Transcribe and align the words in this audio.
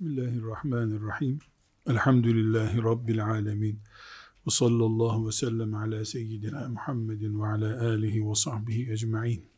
Bismillahirrahmanirrahim. 0.00 1.38
Elhamdülillahi 1.86 2.82
Rabbil 2.82 3.24
alemin. 3.24 3.80
Ve 4.46 4.50
sallallahu 4.50 5.26
ve 5.26 5.32
sellem 5.32 5.74
ala 5.74 6.04
seyyidina 6.04 6.68
Muhammedin 6.68 7.40
ve 7.40 7.46
ala 7.46 7.88
alihi 7.88 8.28
ve 8.30 8.34
sahbihi 8.34 8.92
ecma'in. 8.92 9.50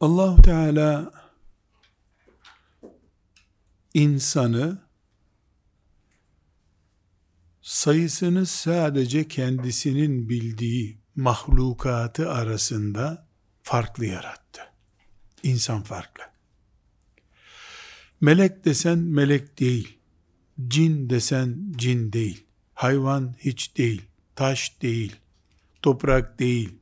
allah 0.00 0.42
Teala 0.42 1.12
insanı 3.94 4.78
sayısını 7.62 8.46
sadece 8.46 9.28
kendisinin 9.28 10.28
bildiği 10.28 10.98
mahlukatı 11.16 12.30
arasında 12.30 13.28
farklı 13.62 14.06
yarattı. 14.06 14.39
İnsan 15.42 15.82
farklı. 15.82 16.24
Melek 18.20 18.64
desen 18.64 18.98
melek 18.98 19.60
değil. 19.60 19.98
Cin 20.68 21.10
desen 21.10 21.72
cin 21.76 22.12
değil. 22.12 22.44
Hayvan 22.74 23.34
hiç 23.38 23.76
değil. 23.76 24.02
Taş 24.36 24.82
değil. 24.82 25.16
Toprak 25.82 26.38
değil. 26.38 26.78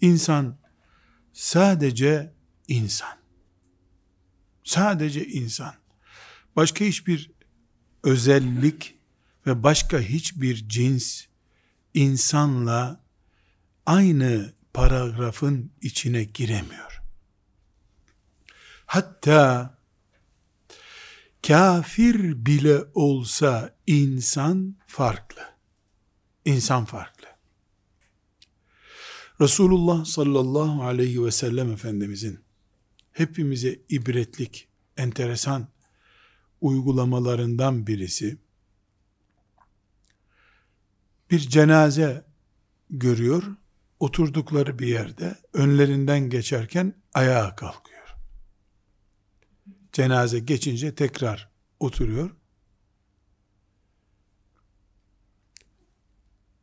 İnsan 0.00 0.58
sadece 1.32 2.32
insan. 2.68 3.16
Sadece 4.64 5.26
insan. 5.26 5.74
Başka 6.56 6.84
hiçbir 6.84 7.30
özellik 8.02 8.94
ve 9.46 9.62
başka 9.62 10.00
hiçbir 10.00 10.68
cins 10.68 11.24
insanla 11.94 13.00
aynı 13.86 14.52
paragrafın 14.74 15.72
içine 15.80 16.24
giremiyor. 16.24 16.91
Hatta 18.92 19.74
kafir 21.46 22.46
bile 22.46 22.84
olsa 22.94 23.76
insan 23.86 24.76
farklı. 24.86 25.42
İnsan 26.44 26.84
farklı. 26.84 27.26
Resulullah 29.40 30.04
sallallahu 30.04 30.82
aleyhi 30.82 31.24
ve 31.24 31.30
sellem 31.30 31.72
Efendimizin 31.72 32.40
hepimize 33.12 33.80
ibretlik, 33.88 34.68
enteresan 34.96 35.68
uygulamalarından 36.60 37.86
birisi, 37.86 38.38
bir 41.30 41.40
cenaze 41.40 42.24
görüyor, 42.90 43.42
oturdukları 44.00 44.78
bir 44.78 44.86
yerde 44.86 45.36
önlerinden 45.52 46.30
geçerken 46.30 46.94
ayağa 47.14 47.56
kalkıyor 47.56 47.91
cenaze 49.92 50.38
geçince 50.38 50.94
tekrar 50.94 51.50
oturuyor. 51.80 52.30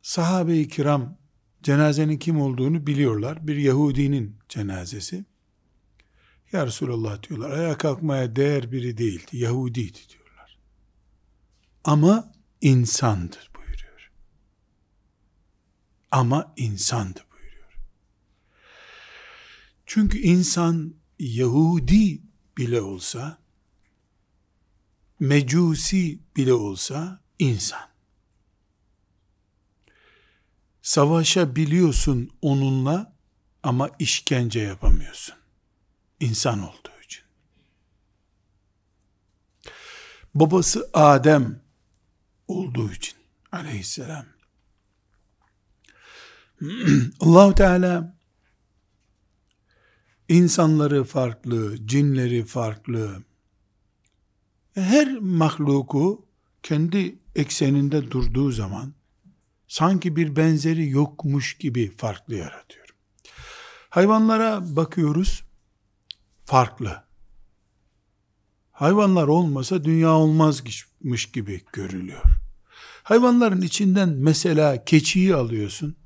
Sahabe-i 0.02 0.68
kiram 0.68 1.18
cenazenin 1.62 2.18
kim 2.18 2.40
olduğunu 2.40 2.86
biliyorlar. 2.86 3.46
Bir 3.46 3.56
Yahudinin 3.56 4.36
cenazesi. 4.48 5.24
Ya 6.52 6.66
Resulallah 6.66 7.22
diyorlar, 7.22 7.50
ayağa 7.50 7.78
kalkmaya 7.78 8.36
değer 8.36 8.72
biri 8.72 8.98
değildi, 8.98 9.36
Yahudiydi 9.36 9.98
diyorlar. 10.08 10.58
Ama 11.84 12.32
insandır 12.60 13.50
buyuruyor. 13.56 14.12
Ama 16.10 16.54
insandı 16.56 17.20
buyuruyor. 17.32 17.78
Çünkü 19.86 20.18
insan 20.18 20.94
Yahudi 21.18 22.29
bile 22.60 22.80
olsa, 22.80 23.38
mecusi 25.20 26.18
bile 26.36 26.52
olsa 26.52 27.20
insan. 27.38 27.90
Savaşabiliyorsun 30.82 32.30
onunla 32.42 33.16
ama 33.62 33.90
işkence 33.98 34.60
yapamıyorsun. 34.60 35.34
İnsan 36.20 36.62
olduğu 36.62 37.02
için. 37.04 37.22
Babası 40.34 40.90
Adem 40.92 41.62
olduğu 42.48 42.92
için 42.92 43.14
aleyhisselam. 43.52 44.26
Allahu 47.20 47.54
Teala 47.54 48.19
insanları 50.30 51.04
farklı, 51.04 51.86
cinleri 51.86 52.44
farklı. 52.44 53.22
Her 54.74 55.18
mahluku 55.18 56.26
kendi 56.62 57.18
ekseninde 57.34 58.10
durduğu 58.10 58.50
zaman 58.50 58.94
sanki 59.68 60.16
bir 60.16 60.36
benzeri 60.36 60.88
yokmuş 60.88 61.54
gibi 61.58 61.90
farklı 61.96 62.34
yaratıyor. 62.34 62.86
Hayvanlara 63.90 64.76
bakıyoruz, 64.76 65.42
farklı. 66.44 67.04
Hayvanlar 68.72 69.28
olmasa 69.28 69.84
dünya 69.84 70.12
olmazmış 70.12 71.32
gibi 71.32 71.60
görülüyor. 71.72 72.22
Hayvanların 73.02 73.62
içinden 73.62 74.08
mesela 74.08 74.84
keçiyi 74.84 75.34
alıyorsun. 75.34 75.96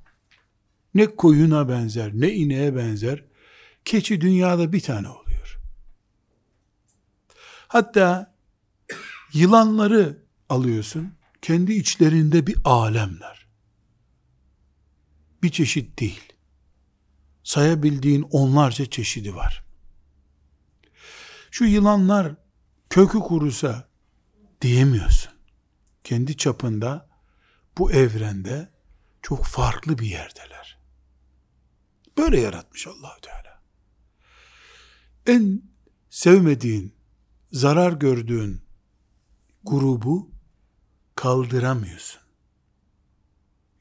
Ne 0.94 1.06
koyuna 1.06 1.68
benzer, 1.68 2.10
ne 2.14 2.32
ineğe 2.32 2.76
benzer. 2.76 3.33
Keçi 3.84 4.20
dünyada 4.20 4.72
bir 4.72 4.80
tane 4.80 5.08
oluyor. 5.08 5.60
Hatta 7.68 8.34
yılanları 9.32 10.24
alıyorsun, 10.48 11.14
kendi 11.42 11.72
içlerinde 11.72 12.46
bir 12.46 12.56
alemler. 12.64 13.46
Bir 15.42 15.50
çeşit 15.50 16.00
değil. 16.00 16.32
Sayabildiğin 17.42 18.22
onlarca 18.22 18.86
çeşidi 18.86 19.34
var. 19.34 19.64
Şu 21.50 21.64
yılanlar 21.64 22.34
kökü 22.90 23.18
kurusa 23.18 23.88
diyemiyorsun. 24.60 25.32
Kendi 26.04 26.36
çapında 26.36 27.08
bu 27.78 27.92
evrende 27.92 28.68
çok 29.22 29.44
farklı 29.44 29.98
bir 29.98 30.06
yerdeler. 30.06 30.78
Böyle 32.18 32.40
yaratmış 32.40 32.86
Allahü 32.86 33.20
Teala 33.20 33.53
en 35.26 35.62
sevmediğin, 36.10 36.94
zarar 37.52 37.92
gördüğün 37.92 38.60
grubu 39.64 40.30
kaldıramıyorsun. 41.14 42.20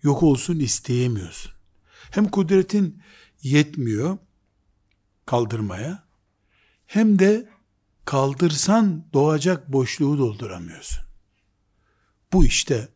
Yok 0.03 0.23
olsun 0.23 0.59
isteyemiyorsun. 0.59 1.51
Hem 2.11 2.27
kudretin 2.27 3.01
yetmiyor 3.43 4.17
kaldırmaya, 5.25 6.03
hem 6.85 7.19
de 7.19 7.49
kaldırsan 8.05 9.07
doğacak 9.13 9.73
boşluğu 9.73 10.17
dolduramıyorsun. 10.17 11.03
Bu 12.33 12.45
işte 12.45 12.89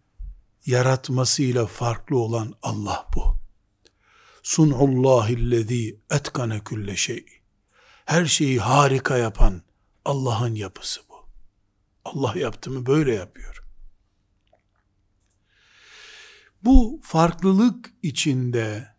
yaratmasıyla 0.66 1.66
farklı 1.66 2.18
olan 2.18 2.54
Allah 2.62 3.08
bu. 3.16 3.38
Sun'ullahillezî 4.44 6.02
etkane 6.10 6.60
külle 6.60 6.96
şey 6.96 7.37
her 8.08 8.26
şeyi 8.26 8.60
harika 8.60 9.18
yapan 9.18 9.62
Allah'ın 10.06 10.56
yapısı 10.56 11.02
bu. 11.10 11.30
Allah 12.06 12.40
yaptı 12.40 12.72
mı 12.72 12.86
böyle 12.86 13.14
yapıyor. 13.14 13.64
Bu 16.64 17.00
farklılık 17.04 17.94
içinde 18.04 18.96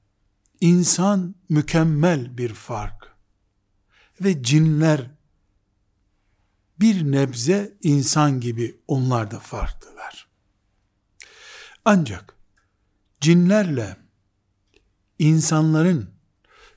insan 0.60 1.34
mükemmel 1.48 2.38
bir 2.38 2.54
fark 2.54 3.16
ve 4.20 4.42
cinler 4.42 5.10
bir 6.80 7.12
nebze 7.12 7.78
insan 7.82 8.40
gibi 8.40 8.80
onlar 8.88 9.30
da 9.30 9.38
farklılar. 9.38 10.28
Ancak 11.84 12.36
cinlerle 13.20 13.96
insanların 15.18 16.10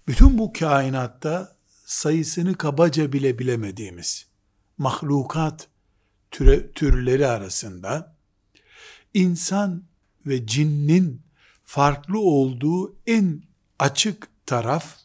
bütün 0.08 0.38
bu 0.38 0.54
kainatta 0.54 1.61
sayısını 1.92 2.58
kabaca 2.58 3.14
bile 3.14 3.40
bilemediğimiz 3.40 4.26
mahlukat 4.78 5.68
türe, 6.32 6.72
türleri 6.72 7.28
arasında 7.28 8.16
insan 9.14 9.84
ve 10.26 10.48
cinnin 10.48 11.22
farklı 11.64 12.20
olduğu 12.20 12.96
en 13.08 13.44
açık 13.80 14.28
taraf 14.46 14.98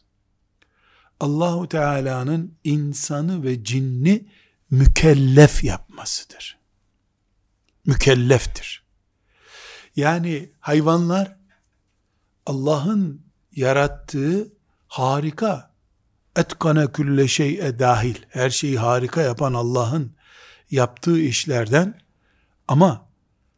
Allahu 1.19 1.67
Teala'nın 1.69 2.57
insanı 2.63 3.43
ve 3.43 3.63
cinni 3.63 4.25
mükellef 4.69 5.63
yapmasıdır. 5.63 6.57
Mükelleftir. 7.85 8.83
Yani 9.95 10.51
hayvanlar 10.59 11.37
Allah'ın 12.45 13.21
yarattığı 13.55 14.53
harika 14.87 15.66
etkane 16.37 16.91
külle 16.91 17.27
şey'e 17.27 17.79
dahil, 17.79 18.15
her 18.29 18.49
şeyi 18.49 18.77
harika 18.77 19.21
yapan 19.21 19.53
Allah'ın 19.53 20.15
yaptığı 20.71 21.19
işlerden 21.19 22.01
ama 22.67 23.07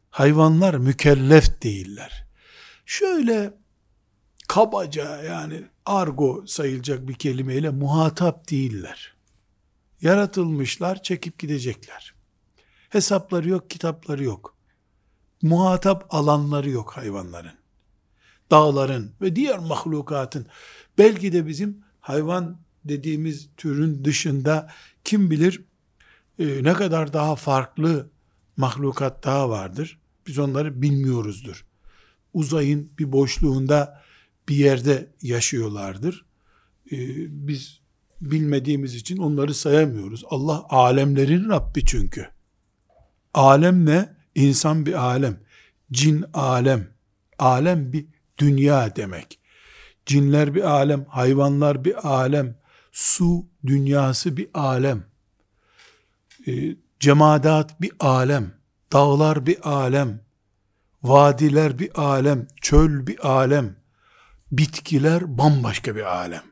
hayvanlar 0.10 0.74
mükellef 0.74 1.62
değiller. 1.62 2.26
Şöyle 2.86 3.54
kabaca 4.48 5.22
yani 5.24 5.64
argo 5.86 6.44
sayılacak 6.48 7.08
bir 7.08 7.14
kelimeyle 7.14 7.70
muhatap 7.70 8.50
değiller. 8.50 9.14
Yaratılmışlar, 10.02 11.04
çekip 11.04 11.40
gidecekler. 11.40 12.14
Hesapları 12.90 13.50
yok, 13.50 13.70
kitapları 13.70 14.24
yok. 14.24 14.56
Muhatap 15.42 16.06
alanları 16.10 16.70
yok 16.70 16.98
hayvanların. 16.98 17.60
Dağların 18.52 19.12
ve 19.22 19.36
diğer 19.36 19.60
mahlukatın. 19.60 20.48
Belki 20.98 21.34
de 21.34 21.48
bizim 21.48 21.84
hayvan 22.00 22.58
dediğimiz 22.86 23.50
türün 23.58 24.06
dışında 24.06 24.70
kim 25.04 25.32
bilir 25.32 25.62
e, 26.40 26.64
ne 26.64 26.74
kadar 26.74 27.14
daha 27.14 27.36
farklı 27.36 28.10
mahlukat 28.58 29.24
daha 29.24 29.50
vardır. 29.50 30.00
Biz 30.28 30.40
onları 30.40 30.82
bilmiyoruzdur. 30.82 31.66
Uzayın 32.34 32.92
bir 33.00 33.12
boşluğunda 33.12 34.02
bir 34.50 34.56
yerde 34.56 35.12
yaşıyorlardır. 35.22 36.26
E, 36.92 36.98
biz 37.48 37.80
bilmediğimiz 38.22 38.96
için 38.96 39.18
onları 39.18 39.54
sayamıyoruz. 39.54 40.24
Allah 40.30 40.66
alemlerin 40.70 41.50
Rabbi 41.50 41.86
çünkü. 41.86 42.28
Alem 43.34 43.86
ne? 43.86 44.16
İnsan 44.36 44.86
bir 44.86 44.94
alem. 44.94 45.40
Cin 45.92 46.26
alem. 46.34 46.88
Alem 47.40 47.94
bir 47.94 48.06
dünya 48.38 48.96
demek. 48.96 49.40
Cinler 50.06 50.56
bir 50.56 50.64
alem, 50.64 51.06
hayvanlar 51.06 51.86
bir 51.86 52.08
alem, 52.08 52.56
su 53.00 53.46
dünyası 53.66 54.38
bir 54.38 54.48
alem, 54.54 55.06
e, 56.48 56.76
cemadat 57.00 57.82
bir 57.82 57.92
alem, 58.00 58.54
dağlar 58.94 59.46
bir 59.46 59.70
alem, 59.70 60.22
vadiler 61.04 61.80
bir 61.80 62.02
alem, 62.02 62.48
çöl 62.62 63.08
bir 63.08 63.30
alem, 63.30 63.76
bitkiler 64.52 65.38
bambaşka 65.38 65.96
bir 65.96 66.16
alem. 66.18 66.44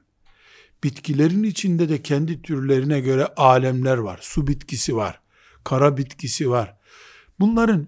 Bitkilerin 0.84 1.44
içinde 1.44 1.90
de 1.90 2.02
kendi 2.02 2.42
türlerine 2.42 3.00
göre 3.00 3.28
alemler 3.38 3.98
var. 3.98 4.20
Su 4.22 4.48
bitkisi 4.48 4.96
var, 4.96 5.22
kara 5.64 5.98
bitkisi 5.98 6.50
var. 6.50 6.78
Bunların 7.40 7.88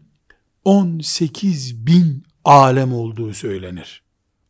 18 0.65 1.85
bin 1.87 2.23
alem 2.45 2.93
olduğu 2.93 3.33
söylenir. 3.33 4.03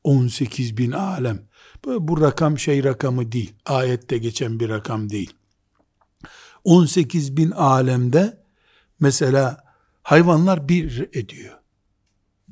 18 0.03 0.77
bin 0.77 0.91
alem. 0.91 1.48
Bu, 1.85 2.07
bu 2.07 2.21
rakam 2.21 2.59
şey 2.59 2.83
rakamı 2.83 3.31
değil. 3.31 3.53
Ayette 3.65 4.17
geçen 4.17 4.59
bir 4.59 4.69
rakam 4.69 5.09
değil. 5.09 5.33
18 6.63 7.37
bin 7.37 7.51
alemde 7.51 8.43
mesela 8.99 9.63
hayvanlar 10.03 10.69
bir 10.69 11.09
ediyor. 11.13 11.59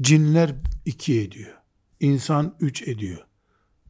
Cinler 0.02 0.56
iki 0.86 1.22
ediyor. 1.22 1.54
İnsan 2.00 2.56
üç 2.60 2.82
ediyor. 2.82 3.26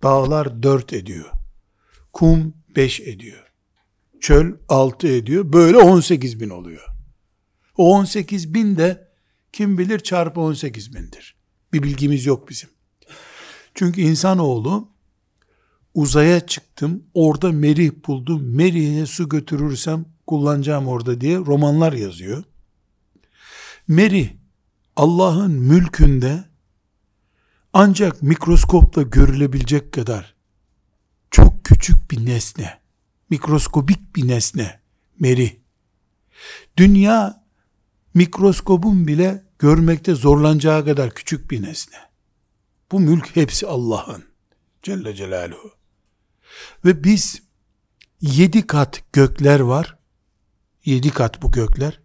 Dağlar 0.03 0.63
dört 0.63 0.93
ediyor. 0.93 1.31
Kum 2.13 2.53
beş 2.75 2.99
ediyor. 2.99 3.51
Çöl 4.21 4.53
altı 4.69 5.07
ediyor. 5.07 5.53
Böyle 5.53 5.77
18 5.77 6.39
bin 6.39 6.49
oluyor. 6.49 6.85
O 7.77 7.95
18 7.95 8.53
bin 8.53 8.77
de 8.77 9.07
kim 9.53 9.77
bilir 9.77 9.99
çarpı 9.99 10.41
18 10.41 10.95
bindir. 10.95 11.35
Bir 11.73 11.83
bilgimiz 11.83 12.25
yok 12.25 12.49
bizim. 12.49 12.69
Çünkü 13.75 14.01
insanoğlu 14.01 14.96
uzaya 15.97 16.47
çıktım, 16.47 17.03
orada 17.13 17.51
merih 17.51 17.91
buldum, 18.07 18.55
merihe 18.55 19.05
su 19.05 19.29
götürürsem 19.29 20.05
kullanacağım 20.27 20.87
orada 20.87 21.21
diye 21.21 21.37
romanlar 21.37 21.93
yazıyor. 21.93 22.43
Merih 23.87 24.29
Allah'ın 24.95 25.51
mülkünde 25.51 26.43
ancak 27.73 28.21
mikroskopla 28.21 29.01
görülebilecek 29.01 29.91
kadar 29.91 30.35
çok 31.31 31.65
küçük 31.65 32.11
bir 32.11 32.25
nesne, 32.25 32.79
mikroskobik 33.29 34.15
bir 34.15 34.27
nesne, 34.27 34.79
merih. 35.19 35.55
Dünya 36.77 37.43
mikroskobun 38.13 39.07
bile 39.07 39.43
görmekte 39.59 40.15
zorlanacağı 40.15 40.85
kadar 40.85 41.13
küçük 41.13 41.51
bir 41.51 41.61
nesne. 41.61 41.97
Bu 42.91 42.99
mülk 42.99 43.35
hepsi 43.35 43.67
Allah'ın. 43.67 44.23
Celle 44.83 45.15
Celaluhu. 45.15 45.76
Ve 46.85 47.03
biz 47.03 47.41
yedi 48.21 48.67
kat 48.67 49.03
gökler 49.13 49.59
var. 49.59 49.97
Yedi 50.85 51.09
kat 51.09 51.41
bu 51.41 51.51
gökler. 51.51 51.99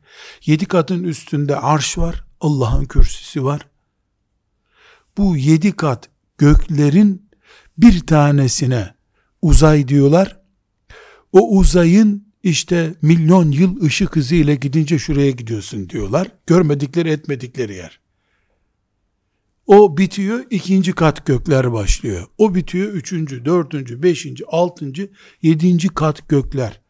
Yedi 0.44 0.66
katın 0.66 1.04
üstünde 1.04 1.56
arş 1.56 1.98
var. 1.98 2.24
Allah'ın 2.40 2.84
kürsüsü 2.84 3.44
var. 3.44 3.68
Bu 5.18 5.36
yedi 5.36 5.72
kat 5.72 6.10
göklerin 6.38 7.30
bir 7.78 8.06
tanesine 8.06 8.94
uzay 9.42 9.88
diyorlar. 9.88 10.40
O 11.32 11.56
uzayın 11.56 12.32
işte 12.42 12.94
milyon 13.02 13.50
yıl 13.50 13.82
ışık 13.82 14.16
hızıyla 14.16 14.54
gidince 14.54 14.98
şuraya 14.98 15.30
gidiyorsun 15.30 15.88
diyorlar. 15.88 16.28
Görmedikleri 16.46 17.10
etmedikleri 17.10 17.74
yer. 17.74 18.01
O 19.66 19.96
bitiyor, 19.96 20.44
ikinci 20.50 20.92
kat 20.92 21.26
gökler 21.26 21.72
başlıyor. 21.72 22.26
O 22.38 22.54
bitiyor, 22.54 22.92
üçüncü, 22.92 23.44
dördüncü, 23.44 24.02
beşinci, 24.02 24.46
altıncı, 24.46 25.10
yedinci 25.42 25.88
kat 25.88 26.28
gökler. 26.28 26.80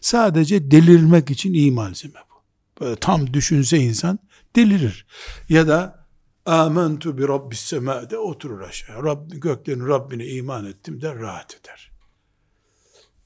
Sadece 0.00 0.70
delirmek 0.70 1.30
için 1.30 1.52
iyi 1.52 1.72
malzeme 1.72 2.18
bu. 2.30 2.34
Böyle 2.80 2.96
tam 2.96 3.34
düşünse 3.34 3.78
insan 3.78 4.18
delirir. 4.56 5.06
Ya 5.48 5.68
da 5.68 6.06
amentu 6.46 7.18
bi 7.18 7.28
rabbis 7.28 7.60
semade 7.60 8.18
oturur 8.18 8.60
aşağı. 8.60 9.04
Rabb, 9.04 9.30
göklerin 9.30 9.86
Rabbine 9.86 10.26
iman 10.26 10.66
ettim 10.66 11.00
der 11.00 11.18
rahat 11.18 11.60
eder. 11.60 11.90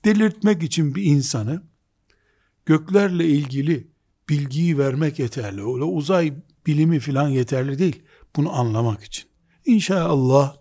Delirtmek 0.05 0.63
için 0.63 0.95
bir 0.95 1.03
insanı 1.03 1.63
göklerle 2.67 3.27
ilgili 3.27 3.89
bilgiyi 4.29 4.79
vermek 4.79 5.19
yeterli. 5.19 5.61
Öyle 5.61 5.85
uzay 5.85 6.35
bilimi 6.67 7.01
filan 7.01 7.29
yeterli 7.29 7.79
değil. 7.79 8.03
Bunu 8.37 8.53
anlamak 8.53 9.05
için. 9.05 9.25
İnşallah 9.67 10.57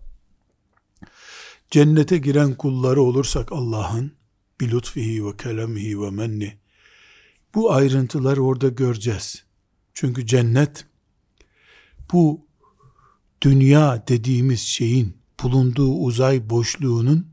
cennete 1.71 2.17
giren 2.17 2.55
kulları 2.55 3.01
olursak 3.01 3.51
Allah'ın 3.51 4.11
bi 4.61 4.71
lütfihi 4.71 5.25
ve 5.25 5.37
kelamihi 5.37 6.01
ve 6.01 6.09
menni 6.09 6.57
bu 7.55 7.73
ayrıntıları 7.73 8.43
orada 8.43 8.67
göreceğiz. 8.67 9.43
Çünkü 9.93 10.27
cennet 10.27 10.85
bu 12.13 12.47
dünya 13.41 14.07
dediğimiz 14.07 14.59
şeyin 14.61 15.17
bulunduğu 15.43 15.93
uzay 15.93 16.49
boşluğunun 16.49 17.27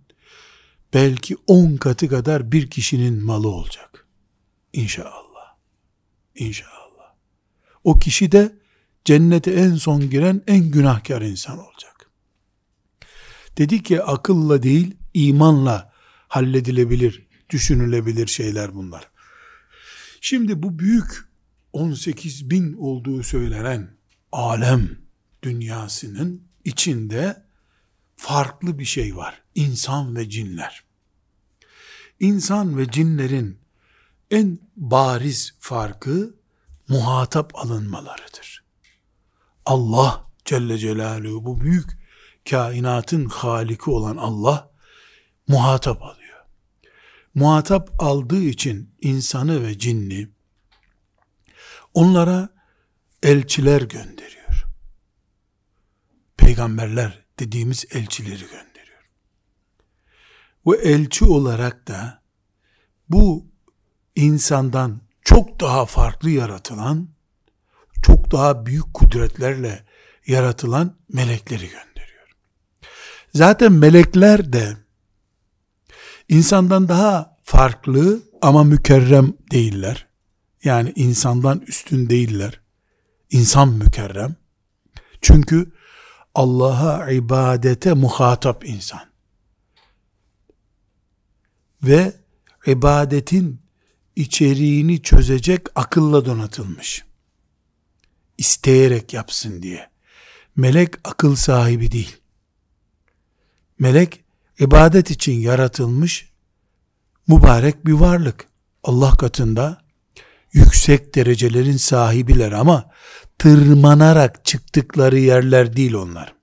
belki 0.95 1.37
on 1.47 1.77
katı 1.77 2.09
kadar 2.09 2.53
bir 2.53 2.71
kişinin 2.71 3.25
malı 3.25 3.49
olacak. 3.49 4.07
İnşallah. 4.73 5.57
İnşallah. 6.35 7.15
O 7.85 7.99
kişi 7.99 8.33
de 8.33 8.60
cennete 9.05 9.53
en 9.53 9.75
son 9.75 10.11
giren 10.11 10.43
en 10.47 10.71
günahkar 10.71 11.23
insan 11.23 11.59
olacak. 11.59 12.11
Dedi 13.59 13.83
ki 13.83 14.03
akılla 14.03 14.63
değil 14.63 14.97
imanla 15.15 15.93
halledilebilir, 16.29 17.27
düşünülebilir 17.51 18.27
şeyler 18.27 18.75
bunlar. 18.75 19.11
Şimdi 20.21 20.63
bu 20.63 20.79
büyük 20.79 21.31
18 21.73 22.51
bin 22.51 22.73
olduğu 22.73 23.23
söylenen 23.23 23.91
alem 24.33 24.89
dünyasının 25.43 26.43
içinde 26.65 27.43
farklı 28.17 28.79
bir 28.79 28.85
şey 28.85 29.17
var. 29.17 29.43
İnsan 29.55 30.17
ve 30.17 30.31
cinler. 30.31 30.85
İnsan 32.21 32.79
ve 32.79 32.91
cinlerin 32.91 33.59
en 34.31 34.59
bariz 34.77 35.55
farkı 35.59 36.35
muhatap 36.89 37.53
alınmalarıdır. 37.55 38.65
Allah 39.67 40.27
Celle 40.45 40.79
Celaluhu 40.79 41.45
bu 41.45 41.61
büyük 41.61 41.91
kainatın 42.51 43.25
haliki 43.25 43.91
olan 43.91 44.17
Allah 44.17 44.71
muhatap 45.49 46.03
alıyor. 46.03 46.45
Muhatap 47.35 48.03
aldığı 48.03 48.43
için 48.43 48.95
insanı 49.01 49.67
ve 49.67 49.79
cinni 49.79 50.29
onlara 51.95 52.49
elçiler 53.23 53.83
gönderiyor. 53.83 54.67
Peygamberler 56.37 57.25
dediğimiz 57.39 57.85
elçileri 57.91 58.41
gönderiyor. 58.41 59.09
Ve 60.67 60.77
elçi 60.77 61.25
olarak 61.25 61.89
da 61.89 62.23
bu 63.09 63.47
insandan 64.17 65.01
çok 65.23 65.61
daha 65.61 65.87
farklı 65.87 66.31
yaratılan 66.31 67.09
çok 68.03 68.31
daha 68.33 68.67
büyük 68.67 68.95
kudretlerle 68.95 69.85
yaratılan 70.27 70.97
melekleri 71.13 71.69
gönderiyor. 71.69 72.37
Zaten 73.35 73.73
melekler 73.73 74.53
de 74.53 74.77
insandan 76.29 76.89
daha 76.89 77.37
farklı 77.43 78.23
ama 78.43 78.65
mükerrem 78.65 79.33
değiller. 79.53 80.07
Yani 80.65 80.93
insandan 80.97 81.61
üstün 81.67 82.11
değiller. 82.11 82.61
İnsan 83.31 83.69
mükerrem. 83.69 84.37
Çünkü 85.21 85.73
Allah'a 86.35 87.11
ibadete 87.11 87.93
muhatap 87.93 88.65
insan. 88.69 89.01
Ve 91.83 92.13
ibadetin 92.67 93.61
içeriğini 94.17 95.03
çözecek 95.03 95.67
akılla 95.75 96.25
donatılmış. 96.25 97.05
İsteyerek 98.41 99.15
yapsın 99.15 99.63
diye. 99.63 99.91
Melek 100.57 100.95
akıl 101.05 101.37
sahibi 101.37 101.93
değil. 101.93 102.17
Melek 103.79 104.25
ibadet 104.59 105.11
için 105.11 105.33
yaratılmış 105.33 106.29
mübarek 107.29 107.87
bir 107.87 107.93
varlık. 107.93 108.47
Allah 108.85 109.11
katında 109.11 109.83
yüksek 110.53 111.15
derecelerin 111.15 111.77
sahibiler 111.77 112.53
ama 112.53 112.91
tırmanarak 113.39 114.45
çıktıkları 114.45 115.19
yerler 115.19 115.77
değil 115.77 115.95
onlar. 115.95 116.35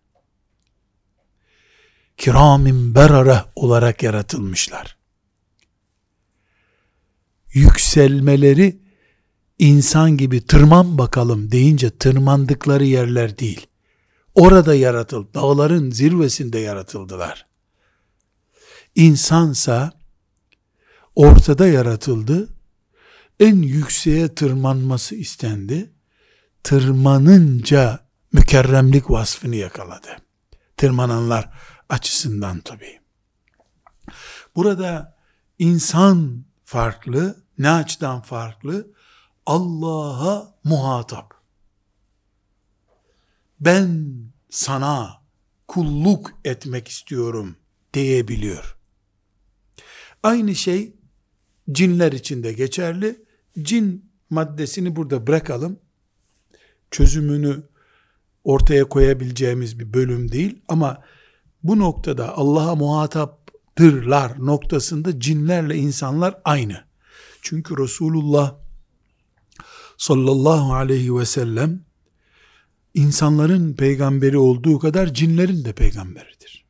Kiramin 2.18 2.96
berara 2.96 3.46
olarak 3.56 4.04
yaratılmışlar. 4.04 4.98
Yükselmeleri 7.54 8.87
insan 9.60 10.18
gibi 10.18 10.46
tırman 10.46 10.98
bakalım 10.98 11.52
deyince 11.52 11.90
tırmandıkları 11.90 12.84
yerler 12.84 13.38
değil. 13.38 13.68
Orada 14.36 14.76
yaratıldı. 14.76 15.34
Dağların 15.34 15.92
zirvesinde 15.92 16.60
yaratıldılar. 16.60 17.46
İnsansa 18.96 19.92
ortada 21.16 21.68
yaratıldı. 21.68 22.48
En 23.40 23.56
yükseğe 23.56 24.36
tırmanması 24.36 25.16
istendi. 25.16 25.92
Tırmanınca 26.64 28.00
mükerremlik 28.34 29.12
vasfını 29.12 29.56
yakaladı. 29.56 30.08
Tırmananlar 30.78 31.50
açısından 31.90 32.60
tabii. 32.60 33.00
Burada 34.56 35.18
insan 35.60 36.46
farklı, 36.66 37.44
ne 37.58 37.70
açıdan 37.70 38.22
farklı? 38.22 38.88
Allah'a 39.48 40.56
muhatap. 40.64 41.34
Ben 43.60 44.14
sana 44.50 45.22
kulluk 45.68 46.34
etmek 46.46 46.88
istiyorum 46.88 47.56
diyebiliyor. 47.94 48.78
Aynı 50.24 50.56
şey 50.56 50.96
cinler 51.72 52.12
için 52.12 52.44
de 52.44 52.54
geçerli. 52.54 53.26
Cin 53.62 54.12
maddesini 54.30 54.96
burada 54.96 55.28
bırakalım. 55.28 55.80
Çözümünü 56.92 57.64
ortaya 58.44 58.90
koyabileceğimiz 58.90 59.80
bir 59.80 59.94
bölüm 59.94 60.32
değil 60.32 60.62
ama 60.68 61.04
bu 61.64 61.80
noktada 61.80 62.38
Allah'a 62.38 62.76
muhataptırlar 62.76 64.46
noktasında 64.46 65.20
cinlerle 65.20 65.76
insanlar 65.76 66.42
aynı. 66.44 66.88
Çünkü 67.42 67.78
Resulullah 67.78 68.67
sallallahu 69.98 70.74
aleyhi 70.74 71.16
ve 71.16 71.26
sellem 71.26 71.86
insanların 72.94 73.74
peygamberi 73.74 74.38
olduğu 74.38 74.80
kadar 74.80 75.14
cinlerin 75.14 75.66
de 75.66 75.74
peygamberidir. 75.74 76.66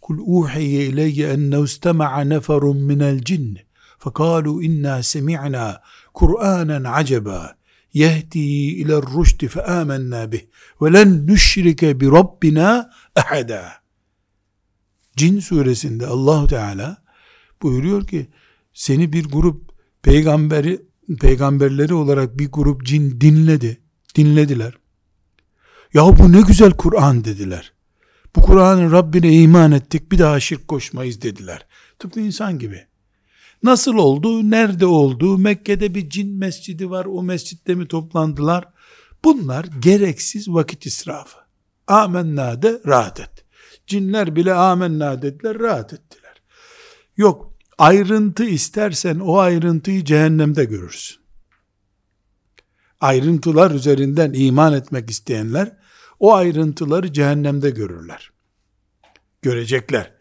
Kul 0.00 0.18
uhiye 0.18 0.86
ileyye 0.86 1.28
ennehu 1.28 1.64
istema'a 1.64 2.20
neferun 2.20 2.76
minel 2.76 3.24
cinn 3.24 3.58
fekalu 3.98 4.62
inna 4.62 5.02
semi'na 5.02 5.82
Kur'anen 6.14 6.84
acaba 6.84 7.56
yehdi 7.92 8.38
ile 8.38 8.96
rüşdi 8.96 9.48
fe 9.48 9.62
amennâ 9.62 10.32
bih 10.32 10.40
ve 10.82 10.92
len 10.92 11.26
nüşrike 11.26 12.00
bi 12.00 12.06
rabbina 12.06 12.90
ahada. 13.16 13.72
Cin 15.16 15.40
suresinde 15.40 16.06
Allahu 16.06 16.46
Teala 16.46 17.02
buyuruyor 17.62 18.06
ki 18.06 18.28
seni 18.74 19.12
bir 19.12 19.24
grup 19.24 19.70
peygamberi 20.02 20.89
peygamberleri 21.16 21.94
olarak 21.94 22.38
bir 22.38 22.52
grup 22.52 22.86
cin 22.86 23.20
dinledi. 23.20 23.80
Dinlediler. 24.16 24.74
Ya 25.94 26.18
bu 26.18 26.32
ne 26.32 26.40
güzel 26.40 26.72
Kur'an 26.72 27.24
dediler. 27.24 27.72
Bu 28.36 28.42
Kur'an'ın 28.42 28.92
Rabbine 28.92 29.32
iman 29.32 29.72
ettik 29.72 30.12
bir 30.12 30.18
daha 30.18 30.40
şirk 30.40 30.68
koşmayız 30.68 31.22
dediler. 31.22 31.66
Tıpkı 31.98 32.20
insan 32.20 32.58
gibi. 32.58 32.86
Nasıl 33.62 33.94
oldu? 33.94 34.50
Nerede 34.50 34.86
oldu? 34.86 35.38
Mekke'de 35.38 35.94
bir 35.94 36.10
cin 36.10 36.38
mescidi 36.38 36.90
var. 36.90 37.04
O 37.04 37.22
mescitte 37.22 37.74
mi 37.74 37.88
toplandılar? 37.88 38.68
Bunlar 39.24 39.64
gereksiz 39.64 40.48
vakit 40.48 40.86
israfı. 40.86 41.38
Amenna 41.86 42.62
de 42.62 42.80
rahat 42.86 43.20
et. 43.20 43.44
Cinler 43.86 44.36
bile 44.36 44.54
amenna 44.54 45.22
dediler, 45.22 45.58
rahat 45.58 45.92
ettiler. 45.92 46.42
Yok, 47.16 47.49
ayrıntı 47.80 48.44
istersen 48.44 49.18
o 49.18 49.38
ayrıntıyı 49.38 50.04
cehennemde 50.04 50.64
görürsün. 50.64 51.16
Ayrıntılar 53.00 53.70
üzerinden 53.70 54.32
iman 54.34 54.72
etmek 54.72 55.10
isteyenler 55.10 55.76
o 56.18 56.34
ayrıntıları 56.34 57.12
cehennemde 57.12 57.70
görürler. 57.70 58.30
Görecekler. 59.42 60.12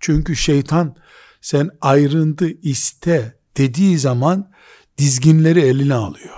Çünkü 0.00 0.36
şeytan 0.36 0.96
sen 1.40 1.70
ayrıntı 1.80 2.48
iste 2.50 3.38
dediği 3.56 3.98
zaman 3.98 4.52
dizginleri 4.98 5.60
eline 5.60 5.94
alıyor. 5.94 6.36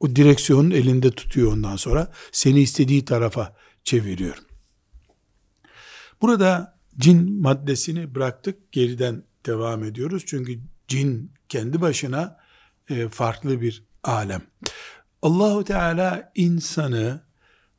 O 0.00 0.16
direksiyonun 0.16 0.70
elinde 0.70 1.10
tutuyor 1.10 1.52
ondan 1.52 1.76
sonra 1.76 2.12
seni 2.32 2.60
istediği 2.60 3.04
tarafa 3.04 3.56
çeviriyor. 3.84 4.36
Burada 6.22 6.78
cin 6.98 7.42
maddesini 7.42 8.14
bıraktık 8.14 8.72
geriden 8.72 9.29
devam 9.46 9.84
ediyoruz. 9.84 10.22
Çünkü 10.26 10.60
cin 10.88 11.32
kendi 11.48 11.80
başına 11.80 12.36
e, 12.88 13.08
farklı 13.08 13.60
bir 13.60 13.84
alem. 14.02 14.42
Allahu 15.22 15.64
Teala 15.64 16.32
insanı 16.34 17.20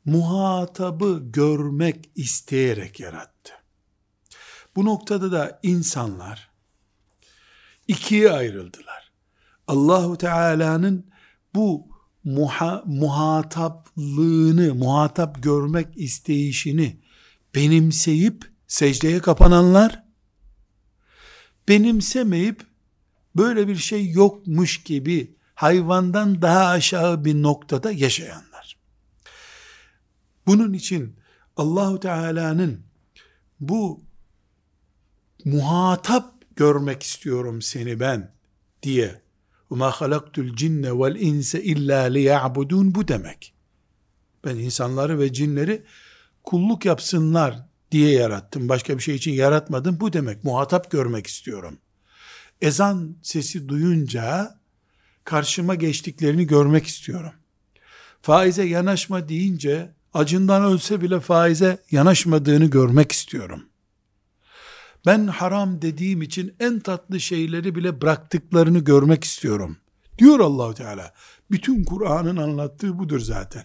muhatabı 0.04 1.22
görmek 1.22 2.10
isteyerek 2.14 3.00
yarattı. 3.00 3.52
Bu 4.76 4.84
noktada 4.84 5.32
da 5.32 5.60
insanlar 5.62 6.50
ikiye 7.88 8.30
ayrıldılar. 8.30 9.12
Allahu 9.68 10.18
Teala'nın 10.18 11.06
bu 11.54 11.88
muha, 12.24 12.82
muhataplığını, 12.86 14.74
muhatap 14.74 15.42
görmek 15.42 15.88
isteyişini 15.96 17.00
benimseyip 17.54 18.52
secdeye 18.66 19.18
kapananlar, 19.18 20.04
benimsemeyip 21.71 22.61
böyle 23.35 23.67
bir 23.67 23.75
şey 23.75 24.11
yokmuş 24.11 24.83
gibi 24.83 25.35
hayvandan 25.55 26.41
daha 26.41 26.65
aşağı 26.67 27.25
bir 27.25 27.43
noktada 27.43 27.91
yaşayanlar. 27.91 28.77
Bunun 30.47 30.73
için 30.73 31.15
Allahu 31.57 31.99
Teala'nın 31.99 32.79
bu 33.59 34.01
muhatap 35.45 36.33
görmek 36.55 37.03
istiyorum 37.03 37.61
seni 37.61 37.99
ben 37.99 38.31
diye 38.83 39.21
وَمَا 39.71 39.91
خَلَقْتُ 39.91 40.35
الْجِنَّ 40.47 40.83
وَالْاِنْسَ 40.89 41.51
اِلَّا 41.57 42.01
لِيَعْبُدُونَ 42.15 42.95
bu 42.95 43.07
demek. 43.07 43.53
Ben 44.45 44.55
insanları 44.55 45.19
ve 45.19 45.33
cinleri 45.33 45.83
kulluk 46.43 46.85
yapsınlar 46.85 47.65
diye 47.92 48.12
yarattım. 48.12 48.68
Başka 48.68 48.98
bir 48.98 49.02
şey 49.02 49.14
için 49.14 49.32
yaratmadım. 49.32 50.00
Bu 50.00 50.12
demek. 50.12 50.44
Muhatap 50.44 50.90
görmek 50.90 51.26
istiyorum. 51.26 51.78
Ezan 52.60 53.16
sesi 53.22 53.68
duyunca 53.68 54.58
karşıma 55.24 55.74
geçtiklerini 55.74 56.46
görmek 56.46 56.86
istiyorum. 56.86 57.32
Faize 58.22 58.64
yanaşma 58.64 59.28
deyince 59.28 59.92
acından 60.14 60.64
ölse 60.64 61.00
bile 61.00 61.20
faize 61.20 61.78
yanaşmadığını 61.90 62.64
görmek 62.64 63.12
istiyorum. 63.12 63.62
Ben 65.06 65.26
haram 65.26 65.82
dediğim 65.82 66.22
için 66.22 66.54
en 66.60 66.80
tatlı 66.80 67.20
şeyleri 67.20 67.74
bile 67.74 68.00
bıraktıklarını 68.00 68.78
görmek 68.78 69.24
istiyorum. 69.24 69.76
Diyor 70.18 70.40
Allahu 70.40 70.74
Teala. 70.74 71.14
Bütün 71.50 71.84
Kur'an'ın 71.84 72.36
anlattığı 72.36 72.98
budur 72.98 73.20
zaten. 73.20 73.64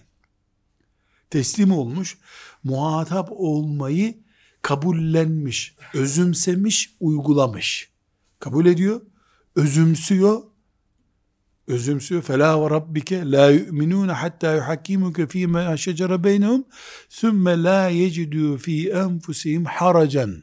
Teslim 1.30 1.72
olmuş, 1.72 2.18
muhatap 2.64 3.28
olmayı 3.32 4.18
kabullenmiş, 4.62 5.76
özümsemiş, 5.94 6.94
uygulamış. 7.00 7.90
Kabul 8.38 8.66
ediyor, 8.66 9.00
özümsüyor, 9.56 10.42
özümsüyor. 11.66 12.22
Fela 12.22 12.64
ve 12.64 12.70
rabbike 12.70 13.30
la 13.30 13.50
yu'minun 13.50 14.08
hatta 14.08 14.54
yuhakkimuke 14.54 15.26
fîmâ 15.26 15.76
şecere 15.76 16.24
beynehum 16.24 16.64
thumme 17.10 17.62
la 17.62 17.90
yecidû 17.90 18.58
fî 18.58 18.90
enfusihim 18.90 19.64
haracan 19.64 20.42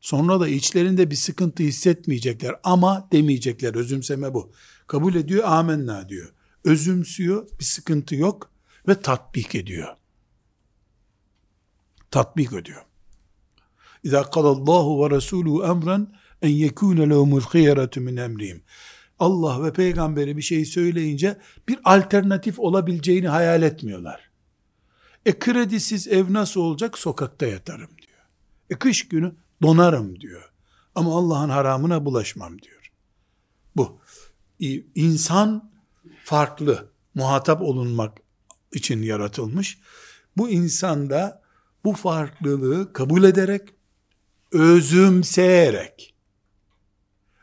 Sonra 0.00 0.40
da 0.40 0.48
içlerinde 0.48 1.10
bir 1.10 1.16
sıkıntı 1.16 1.62
hissetmeyecekler 1.62 2.54
ama 2.64 3.08
demeyecekler. 3.12 3.74
Özümseme 3.74 4.34
bu. 4.34 4.52
Kabul 4.86 5.14
ediyor, 5.14 5.44
amenna 5.44 6.08
diyor. 6.08 6.32
Özümsüyor, 6.64 7.48
bir 7.60 7.64
sıkıntı 7.64 8.14
yok 8.14 8.50
ve 8.88 9.00
tatbik 9.00 9.54
ediyor. 9.54 9.96
Tatbik 12.10 12.52
ediyor. 12.52 12.82
İza 14.02 14.30
kadallahu 14.30 15.04
ve 15.04 15.16
resuluhu 15.16 15.64
emren 15.64 16.16
en 16.42 16.48
yekûne 16.48 17.10
lehumul 17.10 17.40
hıyeratu 17.40 18.00
min 18.00 18.16
emrihim. 18.16 18.62
Allah 19.18 19.64
ve 19.64 19.72
peygamberi 19.72 20.36
bir 20.36 20.42
şey 20.42 20.64
söyleyince 20.64 21.38
bir 21.68 21.78
alternatif 21.84 22.58
olabileceğini 22.58 23.28
hayal 23.28 23.62
etmiyorlar. 23.62 24.30
E 25.26 25.38
kredisiz 25.38 26.08
ev 26.08 26.32
nasıl 26.32 26.60
olacak? 26.60 26.98
Sokakta 26.98 27.46
yatarım 27.46 27.90
diyor. 27.98 28.18
E 28.70 28.74
kış 28.74 29.08
günü 29.08 29.34
donarım 29.62 30.20
diyor. 30.20 30.52
Ama 30.94 31.16
Allah'ın 31.16 31.48
haramına 31.48 32.04
bulaşmam 32.04 32.62
diyor. 32.62 32.92
Bu. 33.76 34.00
insan 34.94 35.70
farklı, 36.24 36.90
muhatap 37.14 37.62
olunmak 37.62 38.18
için 38.76 39.02
yaratılmış. 39.02 39.78
Bu 40.36 40.50
insanda 40.50 41.42
bu 41.84 41.92
farklılığı 41.92 42.92
kabul 42.92 43.24
ederek, 43.24 43.62
özümseyerek, 44.52 46.14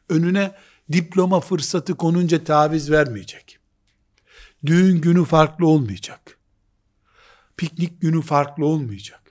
önüne 0.09 0.55
diploma 0.91 1.39
fırsatı 1.39 1.95
konunca 1.95 2.43
taviz 2.43 2.91
vermeyecek. 2.91 3.59
Düğün 4.65 5.01
günü 5.01 5.25
farklı 5.25 5.67
olmayacak. 5.67 6.37
Piknik 7.57 8.01
günü 8.01 8.21
farklı 8.21 8.65
olmayacak. 8.65 9.21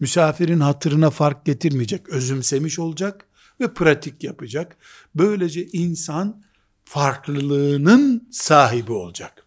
Misafirin 0.00 0.60
hatırına 0.60 1.10
fark 1.10 1.46
getirmeyecek. 1.46 2.08
Özümsemiş 2.08 2.78
olacak 2.78 3.26
ve 3.60 3.74
pratik 3.74 4.24
yapacak. 4.24 4.76
Böylece 5.14 5.66
insan 5.66 6.42
farklılığının 6.84 8.28
sahibi 8.32 8.92
olacak. 8.92 9.46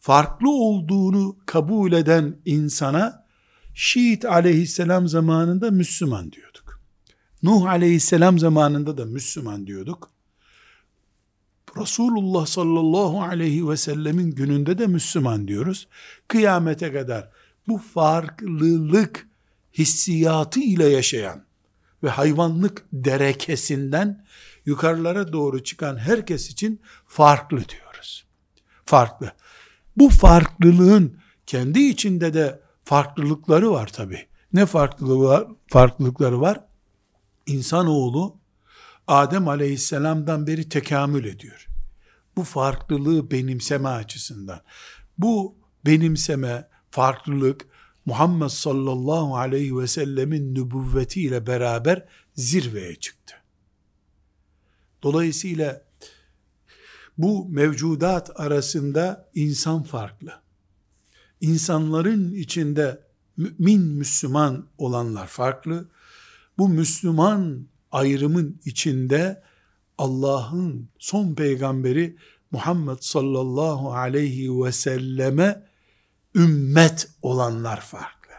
Farklı 0.00 0.50
olduğunu 0.50 1.36
kabul 1.46 1.92
eden 1.92 2.36
insana 2.44 3.26
Şiit 3.74 4.24
aleyhisselam 4.24 5.08
zamanında 5.08 5.70
Müslüman 5.70 6.32
diyorduk. 6.32 6.80
Nuh 7.42 7.66
aleyhisselam 7.66 8.38
zamanında 8.38 8.98
da 8.98 9.04
Müslüman 9.04 9.66
diyorduk. 9.66 10.10
Resulullah 11.76 12.46
sallallahu 12.46 13.22
aleyhi 13.22 13.68
ve 13.68 13.76
sellemin 13.76 14.30
gününde 14.30 14.78
de 14.78 14.86
Müslüman 14.86 15.48
diyoruz. 15.48 15.88
Kıyamete 16.28 16.92
kadar 16.92 17.30
bu 17.68 17.78
farklılık 17.78 19.28
hissiyatı 19.78 20.60
ile 20.60 20.88
yaşayan 20.88 21.44
ve 22.02 22.08
hayvanlık 22.08 22.86
derekesinden 22.92 24.26
yukarılara 24.64 25.32
doğru 25.32 25.64
çıkan 25.64 25.96
herkes 25.96 26.50
için 26.50 26.80
farklı 27.06 27.68
diyoruz. 27.68 28.26
Farklı. 28.84 29.32
Bu 29.98 30.10
farklılığın 30.10 31.18
kendi 31.46 31.80
içinde 31.80 32.34
de 32.34 32.60
farklılıkları 32.84 33.70
var 33.70 33.86
tabi. 33.86 34.26
Ne 34.52 34.66
farklılığı 34.66 35.24
var? 35.24 35.46
Farklılıkları 35.66 36.40
var. 36.40 36.64
İnsanoğlu 37.46 38.36
Adem 39.06 39.48
aleyhisselamdan 39.48 40.46
beri 40.46 40.68
tekamül 40.68 41.24
ediyor. 41.24 41.68
Bu 42.36 42.44
farklılığı 42.44 43.30
benimseme 43.30 43.88
açısından. 43.88 44.60
Bu 45.18 45.56
benimseme, 45.86 46.68
farklılık 46.90 47.66
Muhammed 48.06 48.48
sallallahu 48.48 49.36
aleyhi 49.36 49.78
ve 49.78 49.86
sellemin 49.86 50.54
nübüvvetiyle 50.54 51.46
beraber 51.46 52.04
zirveye 52.34 52.94
çıktı. 52.94 53.34
Dolayısıyla 55.02 55.87
bu 57.18 57.48
mevcudat 57.48 58.40
arasında 58.40 59.30
insan 59.34 59.82
farklı. 59.82 60.32
İnsanların 61.40 62.34
içinde 62.34 63.00
mümin 63.36 63.82
Müslüman 63.82 64.66
olanlar 64.78 65.26
farklı. 65.26 65.88
Bu 66.58 66.68
Müslüman 66.68 67.66
ayrımın 67.92 68.60
içinde 68.64 69.42
Allah'ın 69.98 70.88
son 70.98 71.34
peygamberi 71.34 72.16
Muhammed 72.50 72.98
sallallahu 73.00 73.92
aleyhi 73.92 74.64
ve 74.64 74.72
selleme 74.72 75.68
ümmet 76.34 77.10
olanlar 77.22 77.80
farklı. 77.80 78.32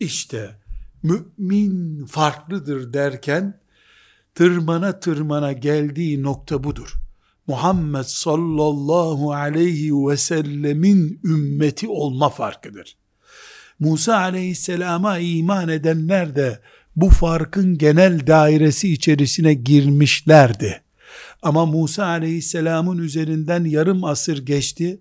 İşte 0.00 0.60
mümin 1.02 2.06
farklıdır 2.06 2.92
derken 2.92 3.60
tırmana 4.34 5.00
tırmana 5.00 5.52
geldiği 5.52 6.22
nokta 6.22 6.64
budur. 6.64 7.00
Muhammed 7.50 8.04
sallallahu 8.04 9.32
aleyhi 9.32 9.92
ve 9.92 10.16
sellemin 10.16 11.20
ümmeti 11.24 11.88
olma 11.88 12.28
farkıdır. 12.28 12.96
Musa 13.80 14.16
aleyhisselama 14.16 15.18
iman 15.18 15.68
edenler 15.68 16.36
de 16.36 16.60
bu 16.96 17.10
farkın 17.10 17.78
genel 17.78 18.26
dairesi 18.26 18.92
içerisine 18.92 19.54
girmişlerdi. 19.54 20.82
Ama 21.42 21.66
Musa 21.66 22.06
aleyhisselamın 22.06 22.98
üzerinden 22.98 23.64
yarım 23.64 24.04
asır 24.04 24.46
geçti. 24.46 25.00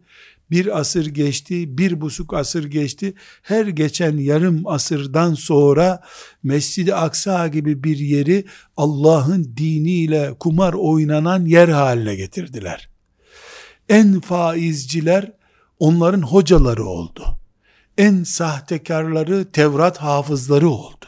Bir 0.51 0.79
asır 0.79 1.05
geçti, 1.05 1.77
bir 1.77 2.01
buçuk 2.01 2.33
asır 2.33 2.63
geçti. 2.63 3.13
Her 3.41 3.65
geçen 3.65 4.17
yarım 4.17 4.67
asırdan 4.67 5.33
sonra 5.33 6.01
Mescid-i 6.43 6.95
Aksa 6.95 7.47
gibi 7.47 7.83
bir 7.83 7.97
yeri 7.97 8.45
Allah'ın 8.77 9.53
diniyle 9.57 10.33
kumar 10.39 10.73
oynanan 10.73 11.45
yer 11.45 11.69
haline 11.69 12.15
getirdiler. 12.15 12.89
En 13.89 14.19
faizciler 14.19 15.31
onların 15.79 16.21
hocaları 16.21 16.85
oldu. 16.85 17.39
En 17.97 18.23
sahtekarları 18.23 19.51
Tevrat 19.51 19.97
hafızları 19.97 20.69
oldu. 20.69 21.05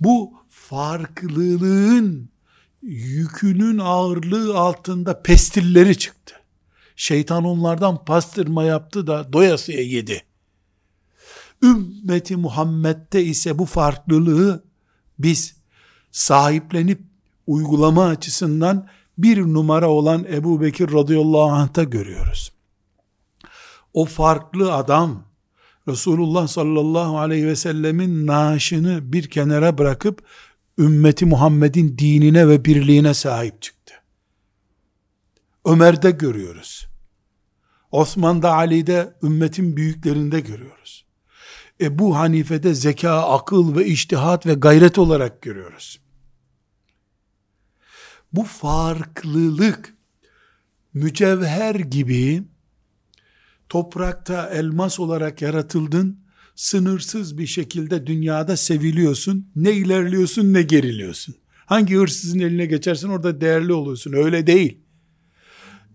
Bu 0.00 0.32
farklılığın 0.48 2.30
yükünün 2.82 3.78
ağırlığı 3.78 4.58
altında 4.58 5.22
pestilleri 5.22 5.98
çıktı. 5.98 6.34
Şeytan 6.98 7.44
onlardan 7.44 8.04
pastırma 8.04 8.64
yaptı 8.64 9.06
da 9.06 9.32
doyasıya 9.32 9.82
yedi. 9.82 10.22
Ümmeti 11.62 12.36
Muhammed'de 12.36 13.24
ise 13.24 13.58
bu 13.58 13.64
farklılığı 13.64 14.64
biz 15.18 15.56
sahiplenip 16.10 17.00
uygulama 17.46 18.06
açısından 18.06 18.88
bir 19.18 19.38
numara 19.38 19.90
olan 19.90 20.24
Ebu 20.32 20.60
Bekir 20.60 20.92
radıyallahu 20.92 21.50
anh'ta 21.50 21.84
görüyoruz. 21.84 22.52
O 23.94 24.04
farklı 24.04 24.74
adam 24.74 25.24
Resulullah 25.88 26.46
sallallahu 26.46 27.18
aleyhi 27.18 27.46
ve 27.46 27.56
sellemin 27.56 28.26
naaşını 28.26 29.12
bir 29.12 29.30
kenara 29.30 29.78
bırakıp 29.78 30.22
ümmeti 30.78 31.26
Muhammed'in 31.26 31.98
dinine 31.98 32.48
ve 32.48 32.64
birliğine 32.64 33.14
sahip 33.14 33.62
çıktı. 33.62 33.94
Ömer'de 35.64 36.10
görüyoruz. 36.10 36.87
Osman'da 37.92 38.52
Ali'de 38.52 39.14
ümmetin 39.22 39.76
büyüklerinde 39.76 40.40
görüyoruz. 40.40 41.06
Ebu 41.80 42.16
Hanife'de 42.16 42.74
zeka, 42.74 43.22
akıl 43.22 43.76
ve 43.76 43.86
iştihat 43.86 44.46
ve 44.46 44.54
gayret 44.54 44.98
olarak 44.98 45.42
görüyoruz. 45.42 46.00
Bu 48.32 48.44
farklılık 48.44 49.94
mücevher 50.94 51.74
gibi 51.74 52.42
toprakta 53.68 54.48
elmas 54.48 55.00
olarak 55.00 55.42
yaratıldın, 55.42 56.20
sınırsız 56.54 57.38
bir 57.38 57.46
şekilde 57.46 58.06
dünyada 58.06 58.56
seviliyorsun, 58.56 59.50
ne 59.56 59.72
ilerliyorsun 59.72 60.52
ne 60.52 60.62
geriliyorsun. 60.62 61.34
Hangi 61.66 61.94
hırsızın 61.94 62.38
eline 62.38 62.66
geçersin 62.66 63.08
orada 63.08 63.40
değerli 63.40 63.72
oluyorsun, 63.72 64.12
öyle 64.12 64.46
değil. 64.46 64.78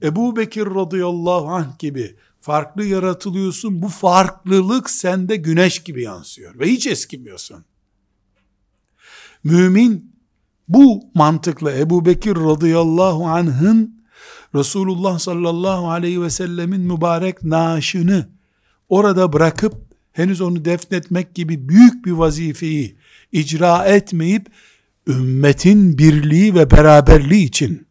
Ebu 0.04 0.36
Bekir 0.36 0.66
radıyallahu 0.66 1.48
anh 1.48 1.80
gibi 1.80 2.16
farklı 2.42 2.86
yaratılıyorsun, 2.86 3.82
bu 3.82 3.88
farklılık 3.88 4.90
sende 4.90 5.36
güneş 5.36 5.80
gibi 5.80 6.04
yansıyor 6.04 6.60
ve 6.60 6.68
hiç 6.68 6.88
eskimiyorsun. 6.88 7.66
Mümin 9.44 10.14
bu 10.68 11.04
mantıkla 11.14 11.74
Ebu 11.74 12.06
Bekir 12.06 12.36
radıyallahu 12.36 13.26
anh'ın 13.26 14.04
Resulullah 14.56 15.20
sallallahu 15.20 15.90
aleyhi 15.90 16.22
ve 16.22 16.30
sellemin 16.30 16.82
mübarek 16.82 17.44
naaşını 17.44 18.30
orada 18.90 19.34
bırakıp 19.34 19.76
henüz 20.12 20.42
onu 20.42 20.66
defnetmek 20.66 21.36
gibi 21.36 21.70
büyük 21.70 22.06
bir 22.06 22.12
vazifeyi 22.12 22.96
icra 23.32 23.86
etmeyip 23.86 24.48
ümmetin 25.08 25.98
birliği 25.98 26.56
ve 26.56 26.72
beraberliği 26.72 27.46
için 27.46 27.88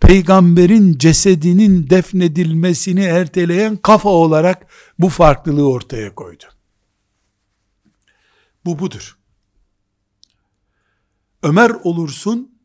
peygamberin 0.00 0.98
cesedinin 0.98 1.90
defnedilmesini 1.90 3.04
erteleyen 3.04 3.76
kafa 3.76 4.08
olarak 4.08 4.66
bu 4.98 5.08
farklılığı 5.08 5.70
ortaya 5.70 6.14
koydu. 6.14 6.44
Bu 8.64 8.78
budur. 8.78 9.18
Ömer 11.42 11.70
olursun, 11.70 12.58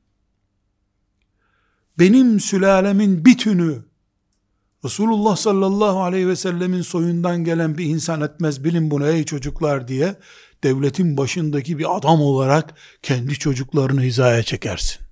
benim 1.99 2.39
sülalemin 2.39 3.25
bütünü 3.25 3.87
Resulullah 4.85 5.35
sallallahu 5.35 6.03
aleyhi 6.03 6.27
ve 6.27 6.35
sellemin 6.35 6.81
soyundan 6.81 7.43
gelen 7.43 7.77
bir 7.77 7.85
insan 7.85 8.21
etmez 8.21 8.63
bilin 8.63 8.91
bunu 8.91 9.07
ey 9.07 9.23
çocuklar 9.23 9.87
diye 9.87 10.15
devletin 10.63 11.17
başındaki 11.17 11.79
bir 11.79 11.97
adam 11.97 12.21
olarak 12.21 12.75
kendi 13.01 13.33
çocuklarını 13.33 14.01
hizaya 14.01 14.43
çekersin. 14.43 15.06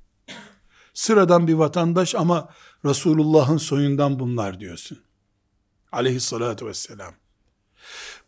Sıradan 0.96 1.48
bir 1.48 1.54
vatandaş 1.54 2.16
ama 2.16 2.50
Resulullah'ın 2.86 3.58
soyundan 3.58 4.20
bunlar 4.20 4.60
diyorsun. 4.60 5.00
Aleyhissalatu 5.92 6.68
vesselam. 6.68 7.14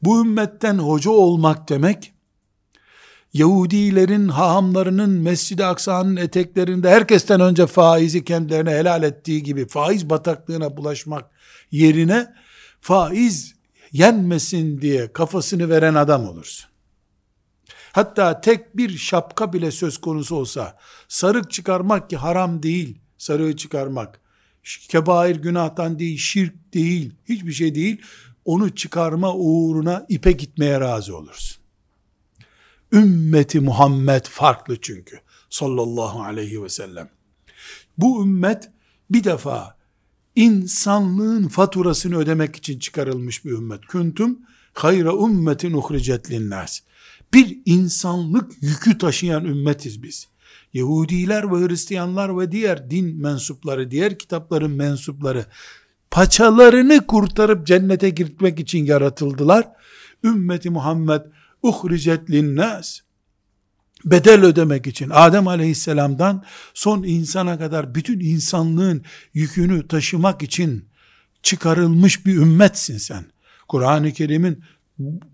Bu 0.02 0.22
ümmetten 0.22 0.78
hoca 0.78 1.12
olmak 1.12 1.70
demek, 1.70 2.14
Yahudilerin, 3.34 4.28
hahamlarının 4.28 5.10
Mescid-i 5.10 5.66
Aksa'nın 5.66 6.16
eteklerinde 6.16 6.90
herkesten 6.90 7.42
önce 7.42 7.68
faizi 7.68 8.26
kendilerine 8.26 8.72
helal 8.72 9.04
ettiği 9.04 9.44
gibi 9.44 9.68
faiz 9.68 10.10
bataklığına 10.10 10.78
bulaşmak 10.78 11.26
yerine 11.72 12.34
faiz 12.82 13.56
yenmesin 13.92 14.82
diye 14.82 15.14
kafasını 15.14 15.70
veren 15.70 15.96
adam 15.96 16.28
olursun. 16.28 16.70
Hatta 17.98 18.42
tek 18.42 18.78
bir 18.78 18.98
şapka 18.98 19.54
bile 19.54 19.72
söz 19.72 19.98
konusu 19.98 20.36
olsa, 20.36 20.78
sarık 21.08 21.52
çıkarmak 21.52 22.10
ki 22.10 22.18
haram 22.18 22.64
değil, 22.64 22.98
sarığı 23.18 23.56
çıkarmak. 23.56 24.22
Kebair 24.90 25.36
günahtan 25.36 26.00
değil, 26.00 26.18
şirk 26.18 26.74
değil, 26.74 27.14
hiçbir 27.30 27.52
şey 27.52 27.76
değil. 27.76 28.02
Onu 28.46 28.76
çıkarma 28.76 29.34
uğruna 29.36 30.06
ipe 30.10 30.32
gitmeye 30.32 30.80
razı 30.80 31.18
olursun. 31.18 31.58
Ümmeti 32.92 33.60
Muhammed 33.60 34.26
farklı 34.26 34.82
çünkü. 34.82 35.20
Sallallahu 35.50 36.24
aleyhi 36.24 36.64
ve 36.64 36.70
sellem. 36.70 37.10
Bu 37.98 38.24
ümmet 38.24 38.70
bir 39.10 39.24
defa 39.24 39.78
insanlığın 40.36 41.48
faturasını 41.48 42.18
ödemek 42.18 42.56
için 42.56 42.80
çıkarılmış 42.80 43.46
bir 43.46 43.52
ümmet. 43.52 43.82
Küntüm 43.82 44.40
hayra 44.84 45.14
ümmetin 45.14 45.74
uhricet 45.74 46.32
linnas. 46.32 46.80
Bir 47.34 47.60
insanlık 47.66 48.52
yükü 48.62 48.98
taşıyan 48.98 49.46
ümmetiz 49.46 50.04
biz. 50.04 50.28
Yahudiler 50.74 51.52
ve 51.52 51.68
Hristiyanlar 51.68 52.40
ve 52.40 52.52
diğer 52.52 52.90
din 52.90 53.22
mensupları, 53.22 53.92
diğer 53.92 54.20
kitapların 54.20 54.72
mensupları 54.72 55.46
paçalarını 56.12 57.08
kurtarıp 57.08 57.68
cennete 57.68 58.10
girmek 58.10 58.60
için 58.60 58.86
yaratıldılar. 58.86 59.68
Ümmeti 60.24 60.70
Muhammed 60.70 61.22
uhricet 61.64 62.30
linnas 62.30 63.00
bedel 64.06 64.44
ödemek 64.44 64.88
için 64.88 65.10
Adem 65.14 65.48
aleyhisselamdan 65.48 66.44
son 66.74 67.04
insana 67.04 67.60
kadar 67.60 67.96
bütün 67.96 68.20
insanlığın 68.20 69.04
yükünü 69.34 69.88
taşımak 69.88 70.44
için 70.44 70.86
çıkarılmış 71.44 72.26
bir 72.26 72.36
ümmetsin 72.36 72.98
sen. 72.98 73.26
Kur'an-ı 73.68 74.12
Kerim'in 74.12 74.64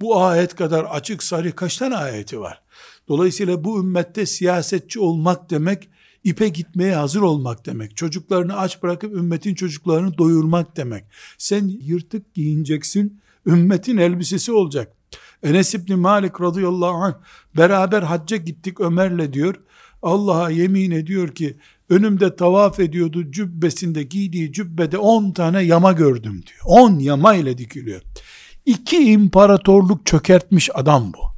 bu 0.02 0.22
ayet 0.22 0.56
kadar 0.56 0.84
açık 0.84 1.24
sarı 1.24 1.56
kaç 1.56 1.78
tane 1.78 1.96
ayeti 1.96 2.40
var? 2.40 2.62
Dolayısıyla 3.08 3.64
bu 3.64 3.80
ümmette 3.80 4.26
siyasetçi 4.26 5.00
olmak 5.00 5.50
demek, 5.50 5.90
ipe 6.24 6.50
gitmeye 6.50 6.96
hazır 6.96 7.22
olmak 7.22 7.66
demek. 7.66 7.98
Çocuklarını 7.98 8.58
aç 8.58 8.84
bırakıp 8.84 9.14
ümmetin 9.14 9.56
çocuklarını 9.56 10.18
doyurmak 10.18 10.78
demek. 10.78 11.06
Sen 11.38 11.68
yırtık 11.68 12.34
giyineceksin, 12.34 13.22
ümmetin 13.46 13.98
elbisesi 13.98 14.52
olacak. 14.52 14.94
Enes 15.44 15.74
İbni 15.74 15.96
Malik 15.96 16.42
radıyallahu 16.42 16.94
anh 16.94 17.14
beraber 17.58 18.02
hacca 18.02 18.38
gittik 18.38 18.80
Ömer'le 18.80 19.34
diyor. 19.34 19.56
Allah'a 20.02 20.50
yemin 20.50 20.92
ediyor 20.92 21.36
ki 21.36 21.58
önümde 21.90 22.36
tavaf 22.36 22.80
ediyordu 22.80 23.32
cübbesinde 23.32 24.04
giydiği 24.04 24.54
cübbede 24.54 24.98
10 24.98 25.32
tane 25.32 25.62
yama 25.62 25.92
gördüm 25.92 26.44
diyor. 26.48 26.62
10 26.66 27.00
yama 27.00 27.36
ile 27.36 27.58
dikiliyor. 27.58 28.02
İki 28.66 28.98
imparatorluk 28.98 30.06
çökertmiş 30.06 30.70
adam 30.74 31.14
bu. 31.14 31.34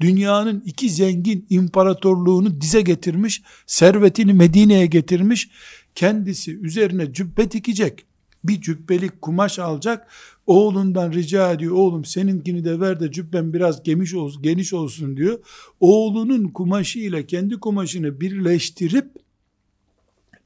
Dünyanın 0.00 0.62
iki 0.66 0.90
zengin 0.90 1.46
imparatorluğunu 1.50 2.60
dize 2.60 2.82
getirmiş, 2.82 3.42
servetini 3.66 4.32
Medine'ye 4.32 4.86
getirmiş, 4.86 5.50
kendisi 5.94 6.58
üzerine 6.58 7.12
cübbe 7.12 7.50
dikecek, 7.50 8.06
bir 8.44 8.60
cübbelik 8.60 9.22
kumaş 9.22 9.58
alacak, 9.58 10.08
oğlundan 10.46 11.12
rica 11.12 11.52
ediyor, 11.52 11.72
oğlum 11.72 12.04
seninkini 12.04 12.64
de 12.64 12.80
ver 12.80 13.00
de 13.00 13.12
cübben 13.12 13.52
biraz 13.52 13.82
geniş 13.82 14.14
olsun, 14.14 14.42
geniş 14.42 14.72
olsun 14.72 15.16
diyor. 15.16 15.38
Oğlunun 15.80 16.48
kumaşı 16.48 16.98
ile 16.98 17.26
kendi 17.26 17.60
kumaşını 17.60 18.20
birleştirip, 18.20 19.23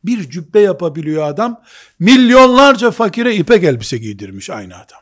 bir 0.04 0.30
cübbe 0.30 0.60
yapabiliyor 0.60 1.22
adam, 1.22 1.62
milyonlarca 1.98 2.90
fakire 2.90 3.36
ipek 3.36 3.64
elbise 3.64 3.98
giydirmiş 3.98 4.50
aynı 4.50 4.74
adam. 4.74 5.00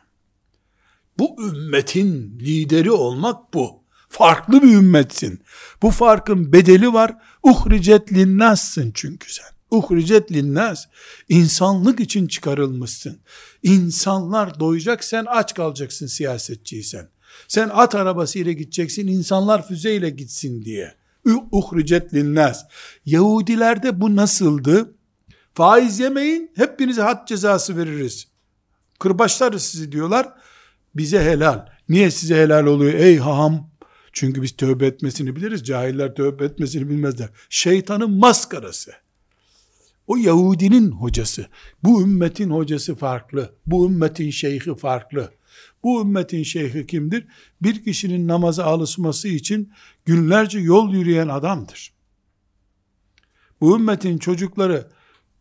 Bu 1.19 1.35
ümmetin 1.47 2.39
lideri 2.39 2.91
olmak 2.91 3.53
bu. 3.53 3.83
Farklı 4.09 4.63
bir 4.63 4.73
ümmetsin. 4.73 5.39
Bu 5.81 5.91
farkın 5.91 6.53
bedeli 6.53 6.93
var. 6.93 7.15
Uhricet 7.43 8.13
linnassın 8.13 8.91
çünkü 8.95 9.33
sen. 9.33 9.45
Uhricet 9.71 10.31
linnas. 10.31 10.85
İnsanlık 11.29 11.99
için 11.99 12.27
çıkarılmışsın. 12.27 13.19
İnsanlar 13.63 14.59
doyacak 14.59 15.03
sen 15.03 15.25
aç 15.27 15.53
kalacaksın 15.53 16.07
siyasetçiysen. 16.07 17.09
Sen 17.47 17.69
at 17.73 17.95
arabasıyla 17.95 18.51
gideceksin 18.51 19.07
insanlar 19.07 19.67
füzeyle 19.67 20.09
gitsin 20.09 20.65
diye. 20.65 20.95
Uhricet 21.51 22.13
linnas. 22.13 22.65
Yahudilerde 23.05 24.01
bu 24.01 24.15
nasıldı? 24.15 24.93
Faiz 25.53 25.99
yemeyin 25.99 26.51
hepinize 26.55 27.01
had 27.01 27.27
cezası 27.27 27.77
veririz. 27.77 28.27
Kırbaçlarız 28.99 29.61
sizi 29.61 29.91
diyorlar 29.91 30.33
bize 30.95 31.23
helal. 31.23 31.65
Niye 31.89 32.11
size 32.11 32.35
helal 32.35 32.65
oluyor 32.65 32.93
ey 32.93 33.17
haham? 33.17 33.69
Çünkü 34.13 34.41
biz 34.41 34.55
tövbe 34.57 34.85
etmesini 34.85 35.35
biliriz. 35.35 35.63
Cahiller 35.63 36.15
tövbe 36.15 36.45
etmesini 36.45 36.89
bilmezler. 36.89 37.29
Şeytanın 37.49 38.11
maskarası. 38.11 38.91
O 40.07 40.17
Yahudinin 40.17 40.91
hocası. 40.91 41.47
Bu 41.83 42.01
ümmetin 42.01 42.49
hocası 42.49 42.95
farklı. 42.95 43.55
Bu 43.65 43.85
ümmetin 43.85 44.29
şeyhi 44.29 44.75
farklı. 44.75 45.31
Bu 45.87 46.01
ümmetin 46.01 46.43
şeyhi 46.43 46.87
kimdir? 46.87 47.25
Bir 47.61 47.83
kişinin 47.83 48.27
namaza 48.27 48.63
alışması 48.65 49.27
için 49.27 49.73
günlerce 50.05 50.59
yol 50.59 50.93
yürüyen 50.93 51.27
adamdır. 51.27 51.93
Bu 53.61 53.75
ümmetin 53.75 54.17
çocukları 54.17 54.87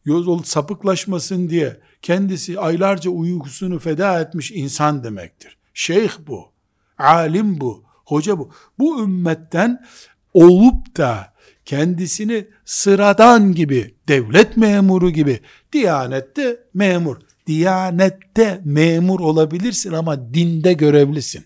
yol 0.05 0.43
sapıklaşmasın 0.43 1.49
diye 1.49 1.81
kendisi 2.03 2.61
aylarca 2.61 3.11
uykusunu 3.11 3.79
feda 3.79 4.21
etmiş 4.21 4.51
insan 4.51 5.05
demektir. 5.05 5.59
Şeyh 5.75 6.13
bu, 6.27 6.53
alim 6.99 7.61
bu, 7.61 7.85
hoca 8.05 8.39
bu. 8.39 8.51
Bu 8.79 9.03
ümmetten 9.03 9.87
olup 10.35 10.97
da 10.97 11.35
kendisini 11.65 12.47
sıradan 12.65 13.53
gibi, 13.53 13.95
devlet 14.09 14.57
memuru 14.57 15.11
gibi, 15.11 15.41
diyanette 15.73 16.61
memur, 16.75 17.17
diyanette 17.47 18.61
memur 18.65 19.21
olabilirsin 19.21 19.93
ama 19.93 20.35
dinde 20.35 20.73
görevlisin. 20.73 21.45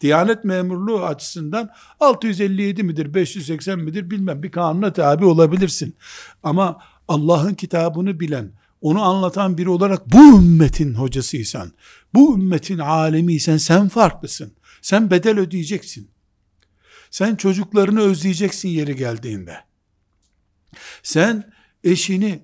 Diyanet 0.00 0.44
memurluğu 0.44 1.04
açısından 1.04 1.70
657 2.00 2.82
midir, 2.82 3.14
580 3.14 3.78
midir 3.78 4.10
bilmem 4.10 4.42
bir 4.42 4.50
kanuna 4.50 4.92
tabi 4.92 5.24
olabilirsin. 5.24 5.96
Ama 6.42 6.80
Allah'ın 7.08 7.54
kitabını 7.54 8.20
bilen, 8.20 8.52
onu 8.80 9.02
anlatan 9.02 9.58
biri 9.58 9.68
olarak 9.68 10.12
bu 10.12 10.36
ümmetin 10.38 10.94
hocasıysan, 10.94 11.72
bu 12.14 12.34
ümmetin 12.34 12.78
alemiysen 12.78 13.56
sen 13.56 13.88
farklısın. 13.88 14.52
Sen 14.82 15.10
bedel 15.10 15.38
ödeyeceksin. 15.38 16.10
Sen 17.10 17.36
çocuklarını 17.36 18.00
özleyeceksin 18.00 18.68
yeri 18.68 18.96
geldiğinde. 18.96 19.56
Sen 21.02 21.52
eşini, 21.84 22.42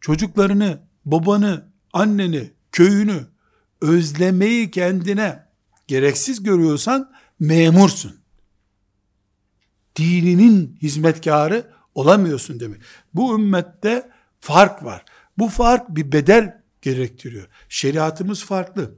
çocuklarını, 0.00 0.80
babanı, 1.04 1.67
anneni, 1.98 2.52
köyünü 2.72 3.26
özlemeyi 3.80 4.70
kendine 4.70 5.44
gereksiz 5.86 6.42
görüyorsan 6.42 7.12
memursun. 7.40 8.16
Dininin 9.96 10.78
hizmetkarı 10.82 11.72
olamıyorsun 11.94 12.60
demek. 12.60 12.80
Bu 13.14 13.34
ümmette 13.34 14.10
fark 14.40 14.84
var. 14.84 15.04
Bu 15.38 15.48
fark 15.48 15.88
bir 15.88 16.12
bedel 16.12 16.62
gerektiriyor. 16.82 17.48
Şeriatımız 17.68 18.44
farklı. 18.44 18.94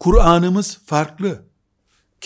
Kur'an'ımız 0.00 0.78
farklı. 0.86 1.44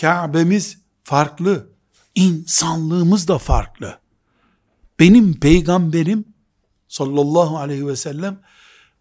Kabe'miz 0.01 0.77
farklı. 1.03 1.69
İnsanlığımız 2.15 3.27
da 3.27 3.37
farklı. 3.37 3.99
Benim 4.99 5.39
peygamberim 5.39 6.25
sallallahu 6.87 7.57
aleyhi 7.57 7.87
ve 7.87 7.95
sellem 7.95 8.39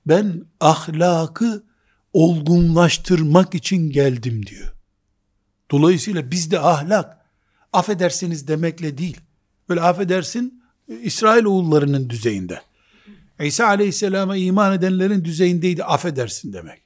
ben 0.07 0.45
ahlakı 0.61 1.65
olgunlaştırmak 2.13 3.55
için 3.55 3.91
geldim 3.91 4.47
diyor. 4.47 4.73
Dolayısıyla 5.71 6.31
bizde 6.31 6.61
ahlak 6.61 7.17
affedersiniz 7.73 8.49
demekle 8.49 8.99
değil, 8.99 9.21
Böyle 9.69 9.81
affedersin 9.81 10.63
İsrail 11.03 11.45
oğullarının 11.45 12.11
düzeyinde. 12.11 12.63
İsa 13.41 13.67
aleyhisselama 13.67 14.37
iman 14.37 14.73
edenlerin 14.73 15.25
düzeyindeydi 15.25 15.85
affedersin 15.85 16.53
demek. 16.53 16.83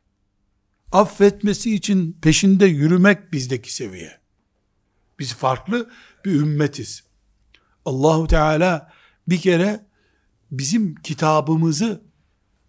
Affetmesi 0.92 1.74
için 1.74 2.18
peşinde 2.22 2.66
yürümek 2.66 3.32
bizdeki 3.32 3.74
seviye. 3.74 4.18
Biz 5.18 5.34
farklı 5.34 5.90
bir 6.24 6.32
ümmetiz. 6.32 7.04
Allahu 7.84 8.26
Teala 8.26 8.92
bir 9.28 9.38
kere 9.38 9.86
bizim 10.50 10.94
kitabımızı 10.94 12.02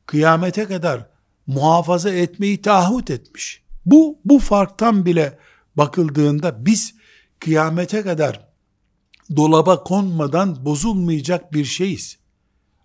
kıyamete 0.06 0.66
kadar 0.66 1.10
muhafaza 1.48 2.10
etmeyi 2.10 2.62
taahhüt 2.62 3.10
etmiş. 3.10 3.64
Bu, 3.86 4.20
bu 4.26 4.40
farktan 4.40 5.06
bile 5.06 5.40
bakıldığında 5.76 6.66
biz 6.66 6.96
kıyamete 7.40 8.02
kadar 8.02 8.48
dolaba 9.36 9.84
konmadan 9.84 10.66
bozulmayacak 10.66 11.54
bir 11.54 11.66
şeyiz. 11.66 12.18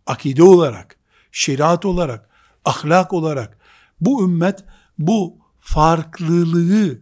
Akide 0.07 0.43
olarak, 0.43 0.97
şeriat 1.33 1.85
olarak, 1.85 2.31
ahlak 2.65 3.13
olarak 3.13 3.59
bu 4.01 4.25
ümmet 4.25 4.65
bu 4.99 5.39
farklılığı 5.59 6.99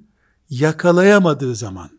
yakalayamadığı 0.50 1.54
zaman 1.54 1.90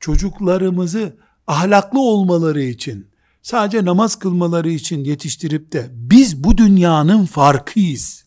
çocuklarımızı 0.00 1.16
ahlaklı 1.46 2.00
olmaları 2.00 2.62
için 2.62 3.10
sadece 3.44 3.84
namaz 3.84 4.18
kılmaları 4.18 4.70
için 4.70 5.04
yetiştirip 5.04 5.72
de 5.72 5.88
biz 5.92 6.44
bu 6.44 6.58
dünyanın 6.58 7.26
farkıyız. 7.26 8.24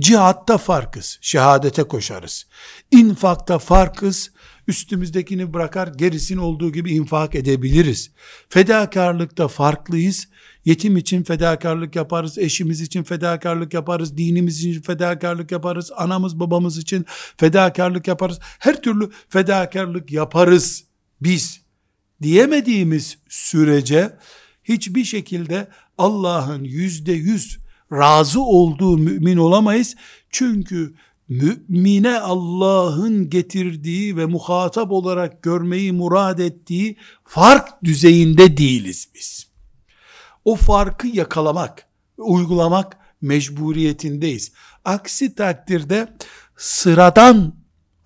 Cihatta 0.00 0.58
farkız, 0.58 1.18
şehadete 1.20 1.82
koşarız. 1.82 2.46
İnfakta 2.90 3.58
farkız, 3.58 4.30
üstümüzdekini 4.68 5.54
bırakar 5.54 5.88
gerisini 5.88 6.40
olduğu 6.40 6.72
gibi 6.72 6.92
infak 6.92 7.34
edebiliriz. 7.34 8.10
Fedakarlıkta 8.48 9.48
farklıyız. 9.48 10.28
Yetim 10.64 10.96
için 10.96 11.22
fedakarlık 11.22 11.96
yaparız, 11.96 12.38
eşimiz 12.38 12.80
için 12.80 13.02
fedakarlık 13.02 13.74
yaparız, 13.74 14.16
dinimiz 14.16 14.64
için 14.64 14.82
fedakarlık 14.82 15.52
yaparız, 15.52 15.92
anamız 15.96 16.40
babamız 16.40 16.78
için 16.78 17.06
fedakarlık 17.36 18.08
yaparız. 18.08 18.38
Her 18.58 18.82
türlü 18.82 19.10
fedakarlık 19.28 20.12
yaparız 20.12 20.84
biz 21.20 21.60
diyemediğimiz 22.22 23.18
sürece 23.28 24.16
hiçbir 24.68 25.04
şekilde 25.04 25.68
Allah'ın 25.98 26.64
yüzde 26.64 27.12
yüz 27.12 27.58
razı 27.92 28.40
olduğu 28.40 28.98
mümin 28.98 29.36
olamayız. 29.36 29.96
Çünkü 30.30 30.94
mümine 31.28 32.18
Allah'ın 32.18 33.30
getirdiği 33.30 34.16
ve 34.16 34.26
muhatap 34.26 34.92
olarak 34.92 35.42
görmeyi 35.42 35.92
murad 35.92 36.38
ettiği 36.38 36.96
fark 37.24 37.84
düzeyinde 37.84 38.56
değiliz 38.56 39.08
biz. 39.14 39.46
O 40.44 40.56
farkı 40.56 41.06
yakalamak, 41.06 41.86
uygulamak 42.18 42.98
mecburiyetindeyiz. 43.20 44.52
Aksi 44.84 45.34
takdirde 45.34 46.08
sıradan 46.56 47.54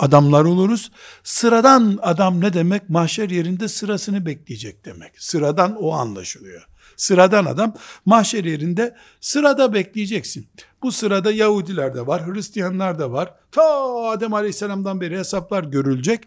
adamlar 0.01 0.45
oluruz. 0.45 0.91
Sıradan 1.25 1.99
adam 2.03 2.41
ne 2.41 2.53
demek? 2.53 2.91
Mahşer 2.91 3.31
yerinde 3.31 3.69
sırasını 3.69 4.27
bekleyecek 4.27 4.85
demek. 4.85 5.23
Sıradan 5.23 5.77
o 5.77 5.93
anlaşılıyor. 5.93 6.67
Sıradan 6.97 7.45
adam 7.45 7.75
mahşer 8.07 8.45
yerinde 8.45 8.97
sırada 9.21 9.75
bekleyeceksin. 9.75 10.47
Bu 10.83 10.93
sırada 10.93 11.33
Yahudiler 11.33 11.95
de 11.95 12.07
var, 12.07 12.27
Hristiyanlar 12.27 12.99
da 12.99 13.13
var. 13.13 13.35
Ta 13.53 13.63
Adem 14.11 14.35
Aleyhisselam'dan 14.35 15.01
beri 15.01 15.19
hesaplar 15.19 15.65
görülecek. 15.65 16.21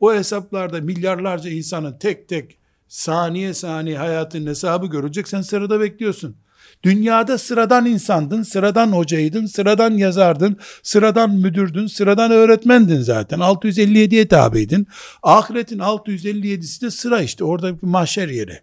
O 0.00 0.14
hesaplarda 0.14 0.80
milyarlarca 0.80 1.50
insanın 1.50 1.98
tek 1.98 2.28
tek 2.28 2.58
saniye 2.88 3.54
saniye 3.54 3.98
hayatın 3.98 4.46
hesabı 4.46 4.86
görülecek. 4.86 5.28
Sen 5.28 5.40
sırada 5.40 5.80
bekliyorsun. 5.80 6.36
Dünyada 6.82 7.38
sıradan 7.38 7.86
insandın, 7.86 8.42
sıradan 8.42 8.92
hocaydın, 8.92 9.46
sıradan 9.46 9.90
yazardın, 9.90 10.56
sıradan 10.82 11.30
müdürdün, 11.30 11.86
sıradan 11.86 12.30
öğretmendin 12.30 13.00
zaten. 13.00 13.38
657'ye 13.38 14.28
tabiydin. 14.28 14.86
Ahiretin 15.22 15.78
657'si 15.78 16.82
de 16.82 16.90
sıra 16.90 17.22
işte 17.22 17.44
orada 17.44 17.82
bir 17.82 17.86
mahşer 17.86 18.28
yeri. 18.28 18.60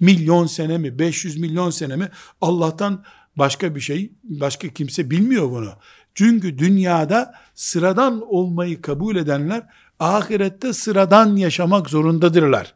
Milyon 0.00 0.46
sene 0.46 0.78
mi, 0.78 0.98
500 0.98 1.36
milyon 1.36 1.70
sene 1.70 1.96
mi 1.96 2.08
Allah'tan 2.40 3.04
başka 3.36 3.74
bir 3.74 3.80
şey, 3.80 4.12
başka 4.24 4.68
kimse 4.68 5.10
bilmiyor 5.10 5.50
bunu. 5.50 5.72
Çünkü 6.14 6.58
dünyada 6.58 7.34
sıradan 7.54 8.22
olmayı 8.28 8.82
kabul 8.82 9.16
edenler 9.16 9.62
ahirette 10.00 10.72
sıradan 10.72 11.36
yaşamak 11.36 11.90
zorundadırlar. 11.90 12.74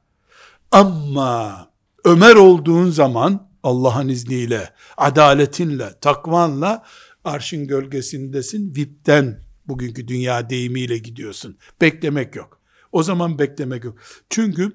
Ama 0.73 1.71
Ömer 2.05 2.35
olduğun 2.35 2.91
zaman 2.91 3.50
Allah'ın 3.63 4.09
izniyle, 4.09 4.71
adaletinle, 4.97 5.99
takvanla 6.01 6.85
arşın 7.25 7.67
gölgesindesin. 7.67 8.75
VIP'ten 8.75 9.41
bugünkü 9.69 10.09
dünya 10.09 10.51
deyimiyle 10.51 10.99
gidiyorsun. 10.99 11.57
Beklemek 11.81 12.37
yok. 12.37 12.61
O 12.93 13.03
zaman 13.03 13.39
beklemek 13.39 13.85
yok. 13.85 13.99
Çünkü 14.31 14.73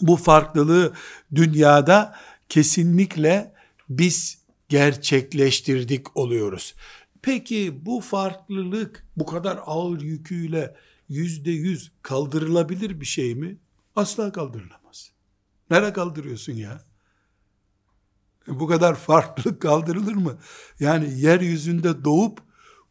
bu 0.00 0.16
farklılığı 0.16 0.92
dünyada 1.34 2.16
kesinlikle 2.48 3.54
biz 3.88 4.38
gerçekleştirdik 4.68 6.16
oluyoruz. 6.16 6.74
Peki 7.22 7.86
bu 7.86 8.00
farklılık 8.00 9.06
bu 9.16 9.26
kadar 9.26 9.58
ağır 9.66 10.00
yüküyle 10.00 10.76
yüzde 11.08 11.50
yüz 11.50 11.92
kaldırılabilir 12.02 13.00
bir 13.00 13.06
şey 13.06 13.34
mi? 13.34 13.56
Asla 13.96 14.32
kaldırılamaz. 14.32 15.10
Nereye 15.70 15.92
kaldırıyorsun 15.92 16.52
ya? 16.52 16.85
Bu 18.48 18.66
kadar 18.66 18.94
farklılık 18.94 19.62
kaldırılır 19.62 20.14
mı? 20.14 20.38
Yani 20.80 21.20
yeryüzünde 21.20 22.04
doğup 22.04 22.40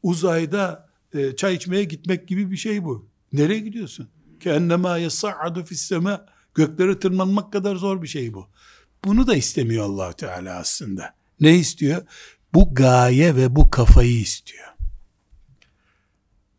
uzayda 0.04 0.90
e, 1.14 1.36
çay 1.36 1.56
içmeye 1.56 1.84
gitmek 1.84 2.28
gibi 2.28 2.52
bir 2.52 2.58
şey 2.58 2.84
bu. 2.84 3.10
Nereye 3.34 3.60
gidiyorsun? 3.60 4.10
Ki 4.40 4.50
ennema 4.50 4.98
yas'adu 4.98 5.66
fissema 5.66 6.26
göklere 6.56 7.00
tırmanmak 7.00 7.54
kadar 7.54 7.76
zor 7.76 8.02
bir 8.02 8.08
şey 8.08 8.34
bu. 8.34 8.48
Bunu 9.06 9.28
da 9.28 9.36
istemiyor 9.36 9.86
allah 9.86 10.14
Teala 10.14 10.58
aslında. 10.58 11.14
Ne 11.40 11.56
istiyor? 11.56 12.02
Bu 12.54 12.76
gaye 12.76 13.36
ve 13.36 13.56
bu 13.56 13.70
kafayı 13.70 14.20
istiyor. 14.20 14.66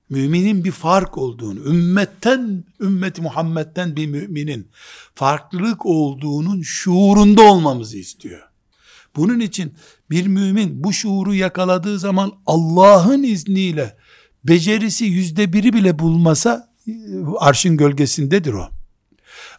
Müminin 0.09 0.65
bir 0.65 0.73
fark 0.73 1.19
olduğunu, 1.19 1.59
ümmetten, 1.61 2.65
ümmeti 2.81 3.23
Muhammed'den 3.23 3.97
bir 3.97 4.07
müminin 4.07 4.71
farklılık 5.15 5.87
olduğunun 5.87 6.63
şuurunda 6.63 7.43
olmamızı 7.43 7.99
istiyor. 7.99 8.46
Bunun 9.17 9.41
için 9.41 9.75
bir 10.11 10.27
mümin 10.27 10.85
bu 10.85 10.93
şuuru 10.93 11.35
yakaladığı 11.35 11.99
zaman 11.99 12.33
Allah'ın 12.47 13.23
izniyle 13.23 13.97
becerisi 14.45 15.05
yüzde 15.05 15.53
biri 15.53 15.73
bile 15.73 15.99
bulmasa 15.99 16.73
arşın 17.39 17.77
gölgesindedir 17.77 18.53
o. 18.53 18.69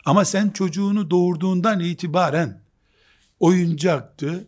Ama 0.06 0.26
sen 0.26 0.50
çocuğunu 0.50 1.10
doğurduğundan 1.10 1.80
itibaren 1.80 2.62
oyuncaktı, 3.39 4.48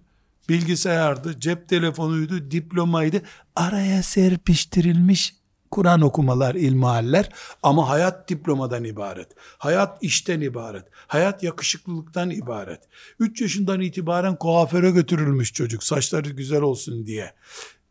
bilgisayardı, 0.49 1.39
cep 1.39 1.69
telefonuydu, 1.69 2.51
diplomaydı. 2.51 3.21
Araya 3.55 4.03
serpiştirilmiş 4.03 5.38
Kur'an 5.71 6.01
okumalar, 6.01 6.55
ilmihaller 6.55 7.29
ama 7.63 7.89
hayat 7.89 8.29
diplomadan 8.29 8.83
ibaret. 8.83 9.27
Hayat 9.57 9.97
işten 10.03 10.41
ibaret. 10.41 10.85
Hayat 11.07 11.43
yakışıklılıktan 11.43 12.29
ibaret. 12.29 12.81
3 13.19 13.41
yaşından 13.41 13.81
itibaren 13.81 14.35
kuaföre 14.35 14.91
götürülmüş 14.91 15.53
çocuk 15.53 15.83
saçları 15.83 16.29
güzel 16.29 16.61
olsun 16.61 17.05
diye. 17.05 17.33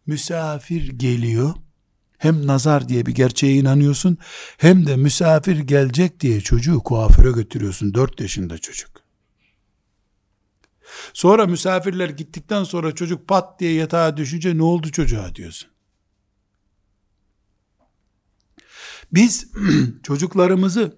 Misafir 0.07 0.89
geliyor. 0.89 1.55
Hem 2.19 2.47
nazar 2.47 2.89
diye 2.89 3.07
bir 3.07 3.15
gerçeğe 3.15 3.55
inanıyorsun 3.55 4.19
hem 4.59 4.87
de 4.87 4.97
misafir 4.97 5.59
gelecek 5.59 6.21
diye 6.21 6.41
çocuğu 6.41 6.81
kuaföre 6.81 7.31
götürüyorsun. 7.31 7.95
4 7.95 8.21
yaşında 8.21 8.59
çocuk. 8.59 8.91
Sonra 11.13 11.47
misafirler 11.47 12.09
gittikten 12.09 12.65
sonra 12.65 12.95
çocuk 12.95 13.29
pat 13.29 13.61
diye 13.61 13.73
yatağa 13.73 14.17
düşünce 14.17 14.57
ne 14.57 14.63
oldu 14.63 14.91
çocuğa 14.91 15.35
diyorsun. 15.35 15.71
Biz 19.13 19.51
çocuklarımızı 20.03 20.97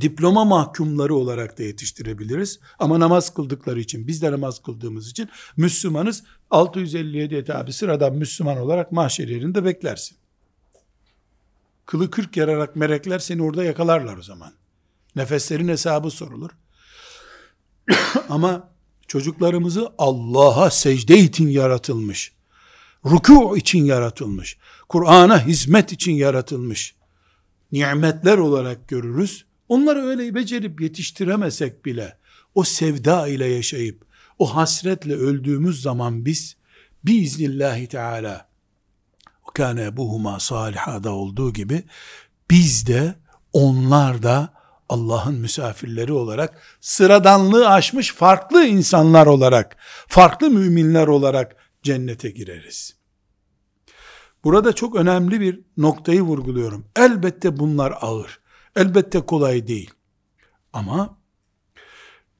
diploma 0.00 0.44
mahkumları 0.44 1.14
olarak 1.14 1.58
da 1.58 1.62
yetiştirebiliriz. 1.62 2.60
Ama 2.78 3.00
namaz 3.00 3.34
kıldıkları 3.34 3.80
için, 3.80 4.06
biz 4.06 4.22
de 4.22 4.32
namaz 4.32 4.62
kıldığımız 4.62 5.10
için 5.10 5.28
Müslümanız 5.56 6.24
657 6.50 7.34
etabi 7.34 7.72
sıradan 7.72 8.14
Müslüman 8.14 8.58
olarak 8.58 8.92
mahşer 8.92 9.28
yerinde 9.28 9.64
beklersin. 9.64 10.16
Kılı 11.86 12.10
kırk 12.10 12.36
yararak 12.36 12.76
melekler 12.76 13.18
seni 13.18 13.42
orada 13.42 13.64
yakalarlar 13.64 14.16
o 14.16 14.22
zaman. 14.22 14.52
Nefeslerin 15.16 15.68
hesabı 15.68 16.10
sorulur. 16.10 16.50
Ama 18.28 18.70
çocuklarımızı 19.08 19.92
Allah'a 19.98 20.70
secde 20.70 21.18
için 21.18 21.48
yaratılmış, 21.48 22.32
ruku 23.04 23.56
için 23.56 23.84
yaratılmış, 23.84 24.58
Kur'an'a 24.88 25.46
hizmet 25.46 25.92
için 25.92 26.12
yaratılmış, 26.12 26.94
nimetler 27.72 28.38
olarak 28.38 28.88
görürüz. 28.88 29.44
Onları 29.68 30.02
öyle 30.02 30.34
becerip 30.34 30.80
yetiştiremesek 30.80 31.84
bile 31.84 32.18
o 32.54 32.64
sevda 32.64 33.28
ile 33.28 33.46
yaşayıp, 33.46 34.04
o 34.38 34.56
hasretle 34.56 35.14
öldüğümüz 35.14 35.82
zaman 35.82 36.24
biz, 36.24 36.56
biiznillahü 37.04 37.86
teala, 37.86 38.48
kâne 39.56 39.84
ebuhuma 39.84 40.40
salihada 40.40 41.10
olduğu 41.10 41.52
gibi, 41.52 41.82
biz 42.50 42.86
de, 42.86 43.14
onlar 43.52 44.22
da, 44.22 44.56
Allah'ın 44.88 45.34
misafirleri 45.34 46.12
olarak, 46.12 46.62
sıradanlığı 46.80 47.68
aşmış 47.68 48.14
farklı 48.14 48.66
insanlar 48.66 49.26
olarak, 49.26 49.76
farklı 50.08 50.50
müminler 50.50 51.06
olarak 51.06 51.56
cennete 51.82 52.30
gireriz. 52.30 52.95
Burada 54.46 54.72
çok 54.72 54.96
önemli 54.96 55.40
bir 55.40 55.60
noktayı 55.76 56.22
vurguluyorum. 56.22 56.84
Elbette 56.96 57.58
bunlar 57.58 57.94
ağır. 58.00 58.40
Elbette 58.76 59.20
kolay 59.20 59.66
değil. 59.66 59.90
Ama 60.72 61.18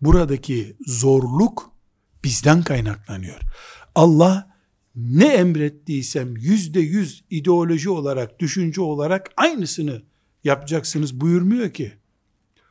buradaki 0.01 0.77
zorluk 0.87 1.71
bizden 2.25 2.62
kaynaklanıyor. 2.62 3.40
Allah 3.95 4.51
ne 4.97 5.27
emrettiysem 5.27 6.37
yüzde 6.37 6.81
yüz 6.81 7.25
ideoloji 7.31 7.90
olarak, 7.90 8.40
düşünce 8.40 8.81
olarak 8.81 9.31
aynısını 9.37 10.03
yapacaksınız 10.45 11.21
buyurmuyor 11.21 11.71
ki. 11.71 11.92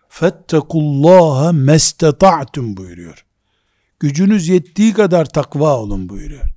Fettekullaha 0.10 1.52
mesteta'tum 1.52 2.78
buyuruyor. 2.78 3.26
Gücünüz 4.00 4.48
yettiği 4.48 4.94
kadar 4.94 5.26
takva 5.26 5.80
olun 5.80 6.10
buyuruyor. 6.10 6.55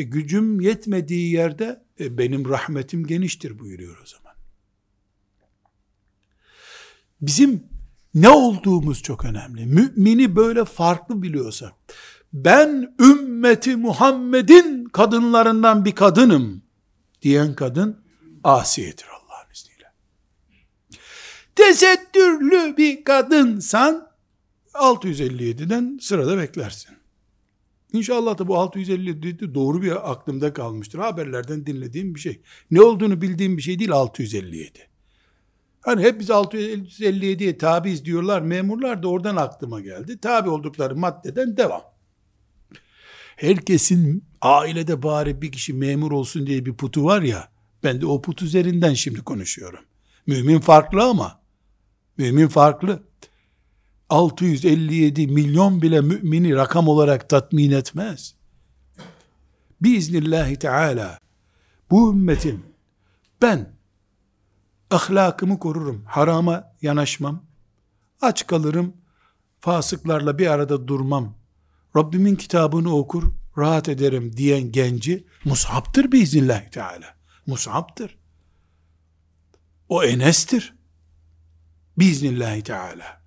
E, 0.00 0.02
gücüm 0.02 0.60
yetmediği 0.60 1.32
yerde 1.32 1.82
e, 2.00 2.18
benim 2.18 2.48
rahmetim 2.48 3.06
geniştir 3.06 3.58
buyuruyor 3.58 4.00
o 4.02 4.06
zaman. 4.06 4.34
Bizim 7.20 7.64
ne 8.14 8.28
olduğumuz 8.28 9.02
çok 9.02 9.24
önemli. 9.24 9.66
Mümini 9.66 10.36
böyle 10.36 10.64
farklı 10.64 11.22
biliyorsak, 11.22 11.72
ben 12.32 12.94
ümmeti 13.00 13.76
Muhammed'in 13.76 14.84
kadınlarından 14.84 15.84
bir 15.84 15.94
kadınım 15.94 16.62
diyen 17.22 17.54
kadın 17.54 18.04
asiyedir 18.44 19.06
Allah'ın 19.06 19.52
izniyle. 19.52 19.92
Tesettürlü 21.54 22.76
bir 22.76 23.04
kadınsan 23.04 24.08
657'den 24.74 25.98
sırada 26.02 26.38
beklersin. 26.38 26.99
İnşallah 27.92 28.38
da 28.38 28.48
bu 28.48 28.58
657 28.58 29.54
doğru 29.54 29.82
bir 29.82 30.10
aklımda 30.10 30.52
kalmıştır. 30.52 30.98
Haberlerden 30.98 31.66
dinlediğim 31.66 32.14
bir 32.14 32.20
şey. 32.20 32.40
Ne 32.70 32.82
olduğunu 32.82 33.22
bildiğim 33.22 33.56
bir 33.56 33.62
şey 33.62 33.78
değil 33.78 33.92
657. 33.92 34.90
Hani 35.80 36.02
hep 36.02 36.20
biz 36.20 36.28
657'ye 36.28 37.58
tabiiz 37.58 38.04
diyorlar 38.04 38.40
memurlar 38.40 39.02
da 39.02 39.08
oradan 39.08 39.36
aklıma 39.36 39.80
geldi. 39.80 40.20
Tabi 40.20 40.50
oldukları 40.50 40.96
maddeden 40.96 41.56
devam. 41.56 41.82
Herkesin 43.36 44.24
ailede 44.42 45.02
bari 45.02 45.42
bir 45.42 45.52
kişi 45.52 45.72
memur 45.72 46.12
olsun 46.12 46.46
diye 46.46 46.66
bir 46.66 46.74
putu 46.74 47.04
var 47.04 47.22
ya, 47.22 47.48
ben 47.82 48.00
de 48.00 48.06
o 48.06 48.22
put 48.22 48.42
üzerinden 48.42 48.94
şimdi 48.94 49.24
konuşuyorum. 49.24 49.80
Mümin 50.26 50.60
farklı 50.60 51.02
ama, 51.02 51.40
mümin 52.16 52.48
farklı. 52.48 53.02
657 54.10 55.26
milyon 55.26 55.82
bile 55.82 56.00
mümini 56.00 56.54
rakam 56.54 56.88
olarak 56.88 57.28
tatmin 57.28 57.70
etmez. 57.70 58.34
Biiznillahü 59.80 60.56
Teala 60.56 61.18
bu 61.90 62.12
ümmetin 62.12 62.64
ben 63.42 63.72
ahlakımı 64.90 65.58
korurum, 65.58 66.04
harama 66.06 66.72
yanaşmam, 66.82 67.44
aç 68.20 68.46
kalırım, 68.46 68.96
fasıklarla 69.60 70.38
bir 70.38 70.46
arada 70.46 70.88
durmam, 70.88 71.34
Rabbimin 71.96 72.36
kitabını 72.36 72.96
okur, 72.96 73.32
rahat 73.58 73.88
ederim 73.88 74.36
diyen 74.36 74.72
genci 74.72 75.26
Mus'ab'tır 75.44 76.12
biiznillahü 76.12 76.70
Teala. 76.70 77.16
Mus'ab'tır. 77.46 78.18
O 79.88 80.04
Enes'tir. 80.04 80.74
Biiznillahü 81.98 82.62
Teala. 82.62 83.19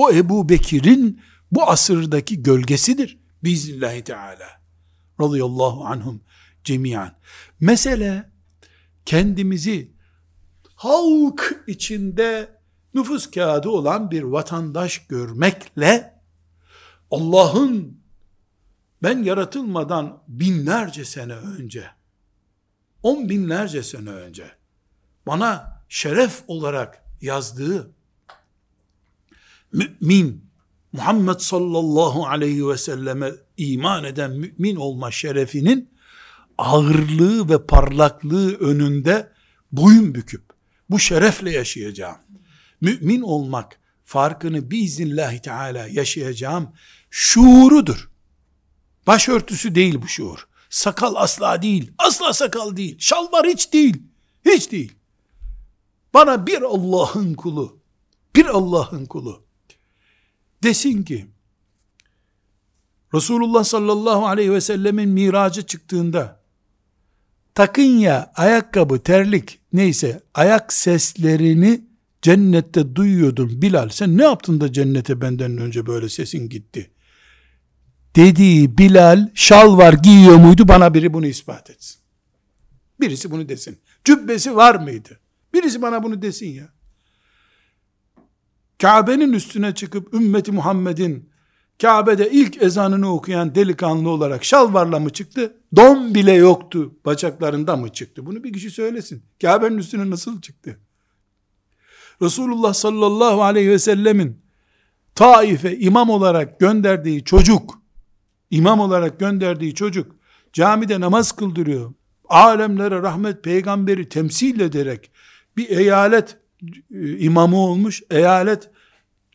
O 0.00 0.12
Ebu 0.12 0.48
Bekir'in 0.48 1.22
bu 1.52 1.70
asırdaki 1.70 2.42
gölgesidir. 2.42 3.18
Biiznillahü 3.44 4.04
Teala. 4.04 4.60
Radıyallahu 5.20 5.84
anhum 5.84 6.20
cemiyan. 6.64 7.12
Mesele 7.60 8.32
kendimizi 9.04 9.92
halk 10.74 11.64
içinde 11.66 12.58
nüfus 12.94 13.30
kağıdı 13.30 13.68
olan 13.68 14.10
bir 14.10 14.22
vatandaş 14.22 15.06
görmekle 15.06 16.20
Allah'ın 17.10 18.00
ben 19.02 19.22
yaratılmadan 19.22 20.22
binlerce 20.28 21.04
sene 21.04 21.34
önce, 21.34 21.84
on 23.02 23.28
binlerce 23.28 23.82
sene 23.82 24.10
önce 24.10 24.50
bana 25.26 25.82
şeref 25.88 26.42
olarak 26.46 27.04
yazdığı 27.20 27.99
mümin, 29.72 30.50
Muhammed 30.92 31.38
sallallahu 31.38 32.26
aleyhi 32.26 32.68
ve 32.68 32.78
selleme 32.78 33.32
iman 33.56 34.04
eden 34.04 34.30
mümin 34.30 34.76
olma 34.76 35.10
şerefinin 35.10 35.90
ağırlığı 36.58 37.48
ve 37.48 37.66
parlaklığı 37.66 38.54
önünde 38.54 39.32
boyun 39.72 40.14
büküp 40.14 40.44
bu 40.90 40.98
şerefle 40.98 41.50
yaşayacağım. 41.50 42.16
Mümin 42.80 43.20
olmak 43.20 43.80
farkını 44.04 44.70
biiznillahü 44.70 45.42
teala 45.42 45.86
yaşayacağım 45.86 46.72
şuurudur. 47.10 48.10
Başörtüsü 49.06 49.74
değil 49.74 50.02
bu 50.02 50.08
şuur. 50.08 50.48
Sakal 50.70 51.14
asla 51.14 51.62
değil. 51.62 51.92
Asla 51.98 52.32
sakal 52.32 52.76
değil. 52.76 52.96
Şalvar 52.98 53.46
hiç 53.46 53.72
değil. 53.72 54.02
Hiç 54.44 54.72
değil. 54.72 54.92
Bana 56.14 56.46
bir 56.46 56.62
Allah'ın 56.62 57.34
kulu, 57.34 57.80
bir 58.36 58.46
Allah'ın 58.46 59.06
kulu 59.06 59.49
desin 60.62 61.02
ki 61.02 61.26
Resulullah 63.14 63.64
sallallahu 63.64 64.26
aleyhi 64.26 64.52
ve 64.52 64.60
sellemin 64.60 65.08
miracı 65.08 65.62
çıktığında 65.62 66.40
takın 67.54 67.82
ya 67.82 68.32
ayakkabı, 68.36 68.98
terlik 68.98 69.60
neyse 69.72 70.20
ayak 70.34 70.72
seslerini 70.72 71.80
cennette 72.22 72.96
duyuyordun 72.96 73.62
Bilal 73.62 73.88
sen 73.88 74.18
ne 74.18 74.22
yaptın 74.22 74.60
da 74.60 74.72
cennete 74.72 75.20
benden 75.20 75.58
önce 75.58 75.86
böyle 75.86 76.08
sesin 76.08 76.48
gitti? 76.48 76.90
Dediği 78.16 78.78
Bilal 78.78 79.28
şal 79.34 79.76
var 79.76 79.92
giyiyor 79.92 80.36
muydu? 80.36 80.68
Bana 80.68 80.94
biri 80.94 81.12
bunu 81.12 81.26
ispat 81.26 81.70
etsin. 81.70 82.00
Birisi 83.00 83.30
bunu 83.30 83.48
desin. 83.48 83.78
Cübbesi 84.04 84.56
var 84.56 84.74
mıydı? 84.74 85.20
Birisi 85.54 85.82
bana 85.82 86.02
bunu 86.02 86.22
desin 86.22 86.48
ya 86.48 86.68
Kabe'nin 88.80 89.32
üstüne 89.32 89.74
çıkıp 89.74 90.14
ümmeti 90.14 90.52
Muhammed'in 90.52 91.30
Kabe'de 91.82 92.30
ilk 92.30 92.62
ezanını 92.62 93.12
okuyan 93.14 93.54
delikanlı 93.54 94.10
olarak 94.10 94.44
şalvarla 94.44 94.98
mı 95.00 95.10
çıktı? 95.10 95.56
Don 95.76 96.14
bile 96.14 96.32
yoktu. 96.32 96.94
Bacaklarında 97.04 97.76
mı 97.76 97.92
çıktı? 97.92 98.26
Bunu 98.26 98.44
bir 98.44 98.52
kişi 98.52 98.70
söylesin. 98.70 99.22
Kabe'nin 99.42 99.78
üstüne 99.78 100.10
nasıl 100.10 100.40
çıktı? 100.40 100.80
Resulullah 102.22 102.74
sallallahu 102.74 103.42
aleyhi 103.42 103.70
ve 103.70 103.78
sellemin 103.78 104.42
Taif'e 105.14 105.78
imam 105.78 106.10
olarak 106.10 106.60
gönderdiği 106.60 107.24
çocuk, 107.24 107.82
imam 108.50 108.80
olarak 108.80 109.20
gönderdiği 109.20 109.74
çocuk, 109.74 110.16
camide 110.52 111.00
namaz 111.00 111.32
kıldırıyor. 111.32 111.94
Alemlere 112.28 113.02
rahmet 113.02 113.44
peygamberi 113.44 114.08
temsil 114.08 114.60
ederek 114.60 115.10
bir 115.56 115.68
eyalet 115.68 116.39
imamı 117.18 117.56
olmuş, 117.56 118.02
eyalet 118.10 118.70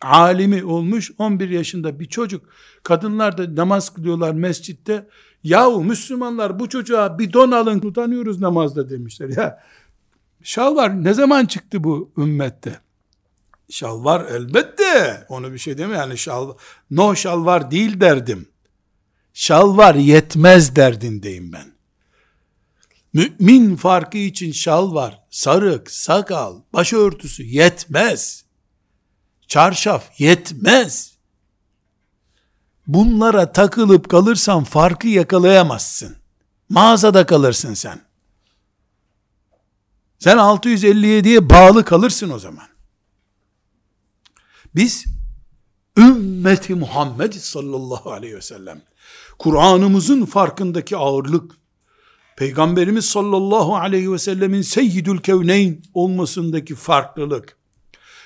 alimi 0.02 0.64
olmuş 0.64 1.12
11 1.18 1.50
yaşında 1.50 2.00
bir 2.00 2.06
çocuk. 2.06 2.46
Kadınlar 2.84 3.38
da 3.38 3.56
namaz 3.56 3.94
kılıyorlar 3.94 4.34
mescitte. 4.34 5.08
Yahu 5.44 5.84
Müslümanlar 5.84 6.60
bu 6.60 6.70
çocuğa 6.70 7.20
bir 7.20 7.34
don 7.34 7.52
alın 7.52 7.82
utanıyoruz 7.82 8.42
namazda 8.42 8.90
demişler. 8.90 9.30
Ya 9.30 9.64
şalvar 10.44 11.04
ne 11.04 11.14
zaman 11.14 11.46
çıktı 11.46 11.84
bu 11.84 12.12
ümmette? 12.18 12.80
Şalvar 13.70 14.26
elbette 14.26 15.26
onu 15.30 15.54
bir 15.54 15.58
şey 15.58 15.78
deme 15.78 15.96
yani 15.96 16.18
şal 16.18 16.54
no 16.92 17.16
şalvar 17.16 17.72
değil 17.72 18.00
derdim. 18.02 18.48
Şalvar 19.34 19.96
yetmez 19.96 20.76
derdindeyim 20.76 21.54
ben. 21.54 21.75
Mümin 23.16 23.76
farkı 23.76 24.18
için 24.18 24.52
şal 24.52 24.94
var, 24.94 25.24
sarık, 25.30 25.92
sakal, 25.92 26.62
başörtüsü 26.74 27.44
yetmez. 27.44 28.46
Çarşaf 29.48 30.20
yetmez. 30.20 31.18
Bunlara 32.88 33.52
takılıp 33.52 34.10
kalırsan 34.10 34.64
farkı 34.64 35.08
yakalayamazsın. 35.08 36.16
Mağazada 36.70 37.26
kalırsın 37.26 37.74
sen. 37.74 38.02
Sen 40.20 40.38
657'ye 40.38 41.50
bağlı 41.50 41.86
kalırsın 41.86 42.30
o 42.30 42.40
zaman. 42.40 42.68
Biz 44.76 45.06
ümmeti 45.98 46.76
Muhammed 46.76 47.34
sallallahu 47.34 48.12
aleyhi 48.12 48.36
ve 48.36 48.42
sellem. 48.42 48.82
Kur'an'ımızın 49.40 50.26
farkındaki 50.26 50.98
ağırlık, 50.98 51.65
Peygamberimiz 52.36 53.06
sallallahu 53.06 53.76
aleyhi 53.76 54.12
ve 54.12 54.20
sellemin 54.20 54.62
seyyidül 54.62 55.18
kevneyn 55.18 55.82
olmasındaki 55.94 56.76
farklılık, 56.76 57.58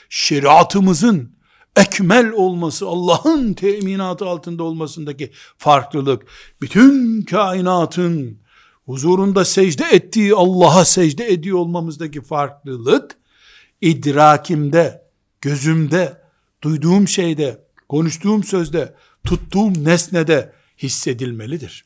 şeriatımızın 0.09 1.31
ekmel 1.75 2.31
olması, 2.31 2.87
Allah'ın 2.87 3.53
teminatı 3.53 4.25
altında 4.25 4.63
olmasındaki 4.63 5.31
farklılık, 5.57 6.25
bütün 6.61 7.21
kainatın 7.21 8.39
huzurunda 8.85 9.45
secde 9.45 9.85
ettiği 9.91 10.35
Allah'a 10.35 10.85
secde 10.85 11.31
ediyor 11.31 11.57
olmamızdaki 11.57 12.21
farklılık, 12.21 13.17
idrakimde, 13.81 15.03
gözümde, 15.41 16.21
duyduğum 16.63 17.07
şeyde, 17.07 17.65
konuştuğum 17.89 18.43
sözde, 18.43 18.95
tuttuğum 19.23 19.73
nesnede 19.83 20.53
hissedilmelidir. 20.77 21.85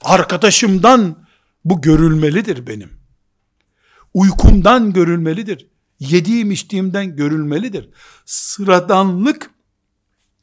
Arkadaşımdan 0.00 1.25
bu 1.66 1.80
görülmelidir 1.80 2.66
benim. 2.66 2.90
Uykumdan 4.14 4.92
görülmelidir. 4.92 5.66
Yediğim 5.98 6.50
içtiğimden 6.50 7.16
görülmelidir. 7.16 7.90
Sıradanlık 8.24 9.50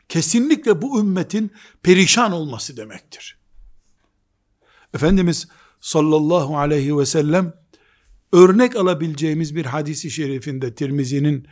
kesinlikle 0.09 0.81
bu 0.81 0.99
ümmetin 0.99 1.51
perişan 1.83 2.31
olması 2.31 2.77
demektir. 2.77 3.37
Efendimiz 4.93 5.47
sallallahu 5.81 6.57
aleyhi 6.57 6.97
ve 6.97 7.05
sellem 7.05 7.53
örnek 8.31 8.75
alabileceğimiz 8.75 9.55
bir 9.55 9.65
hadisi 9.65 10.11
şerifinde 10.11 10.75
Tirmizi'nin 10.75 11.47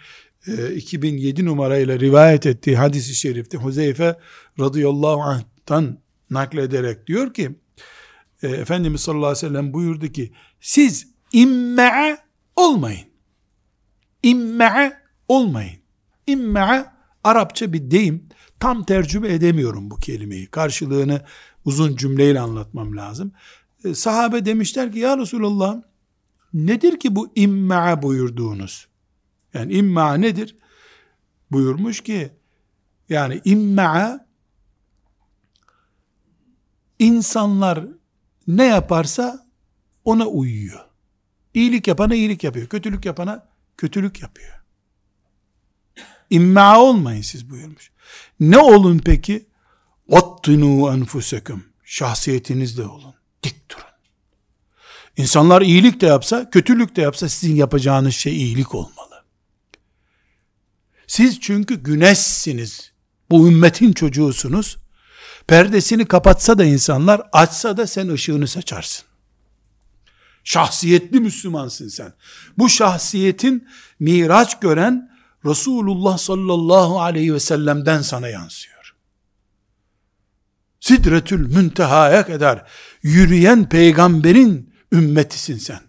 e, 0.48 0.76
2007 0.76 1.46
numarayla 1.46 2.00
rivayet 2.00 2.46
ettiği 2.46 2.78
hadisi 2.78 3.16
şerifte 3.16 3.58
Huzeyfe 3.58 4.20
radıyallahu 4.60 5.22
anh'tan 5.22 6.00
naklederek 6.30 7.08
diyor 7.08 7.34
ki 7.34 7.56
e, 8.44 8.48
Efendimiz 8.48 9.02
sallallahu 9.02 9.26
aleyhi 9.26 9.46
ve 9.46 9.50
sellem 9.50 9.74
buyurdu 9.74 10.08
ki 10.08 10.32
siz 10.60 11.08
imme'e 11.34 12.18
olmayın. 12.56 13.08
İmme'e 14.24 14.94
olmayın. 15.28 15.80
İmme'e 16.28 16.86
Arapça 17.24 17.74
bir 17.74 17.92
deyim. 17.92 18.30
Tam 18.60 18.84
tercüme 18.84 19.34
edemiyorum 19.34 19.92
bu 19.92 19.96
kelimeyi. 19.96 20.48
Karşılığını 20.48 21.22
uzun 21.66 21.96
cümleyle 21.96 22.40
anlatmam 22.40 22.98
lazım. 22.98 23.32
E, 23.84 23.94
sahabe 23.96 24.46
demişler 24.46 24.92
ki 24.92 25.00
ya 25.00 25.18
Resulallah 25.18 25.82
nedir 26.54 27.00
ki 27.00 27.16
bu 27.16 27.32
imme'e 27.36 28.02
buyurduğunuz? 28.02 28.88
Yani 29.54 29.74
imme'e 29.74 30.22
nedir? 30.22 30.56
Buyurmuş 31.52 32.02
ki 32.02 32.32
yani 33.10 33.42
imme'e 33.46 34.20
insanlar 37.00 37.88
ne 38.48 38.66
yaparsa 38.66 39.48
ona 40.06 40.26
uyuyor. 40.26 40.80
İyilik 41.54 41.88
yapana 41.88 42.16
iyilik 42.16 42.44
yapıyor. 42.44 42.68
Kötülük 42.68 43.06
yapana 43.06 43.48
kötülük 43.78 44.22
yapıyor. 44.22 44.62
İmma 46.30 46.80
olmayın 46.80 47.22
siz 47.22 47.50
buyurmuş. 47.50 47.92
Ne 48.40 48.58
olun 48.58 49.02
peki? 49.06 49.46
Vattinu 50.08 50.94
enfusekum. 50.94 51.64
Şahsiyetinizde 51.84 52.86
olun. 52.86 53.14
Dik 53.44 53.70
durun. 53.70 53.84
İnsanlar 55.18 55.62
iyilik 55.62 56.02
de 56.02 56.06
yapsa, 56.06 56.50
kötülük 56.50 56.96
de 56.96 57.02
yapsa 57.02 57.30
sizin 57.30 57.56
yapacağınız 57.56 58.16
şey 58.16 58.36
iyilik 58.36 58.76
olmalı. 58.76 59.24
Siz 61.08 61.40
çünkü 61.40 61.84
güneşsiniz. 61.84 62.92
Bu 63.30 63.48
ümmetin 63.48 63.94
çocuğusunuz. 63.94 64.78
Perdesini 65.52 66.06
kapatsa 66.06 66.58
da 66.58 66.66
insanlar, 66.66 67.22
açsa 67.32 67.78
da 67.78 67.88
sen 67.88 68.08
ışığını 68.08 68.48
saçarsın. 68.48 69.06
Şahsiyetli 70.44 71.20
Müslümansın 71.20 71.88
sen. 71.88 72.14
Bu 72.58 72.70
şahsiyetin 72.70 73.68
miraç 74.00 74.60
gören 74.60 75.12
Resulullah 75.46 76.18
sallallahu 76.18 77.02
aleyhi 77.02 77.34
ve 77.34 77.40
sellem'den 77.40 78.02
sana 78.02 78.28
yansıyor. 78.28 78.96
Sidretül 80.80 81.56
müntehaya 81.56 82.26
kadar 82.26 82.68
yürüyen 83.04 83.70
peygamberin 83.70 84.74
ümmetisin 84.92 85.58
sen. 85.58 85.82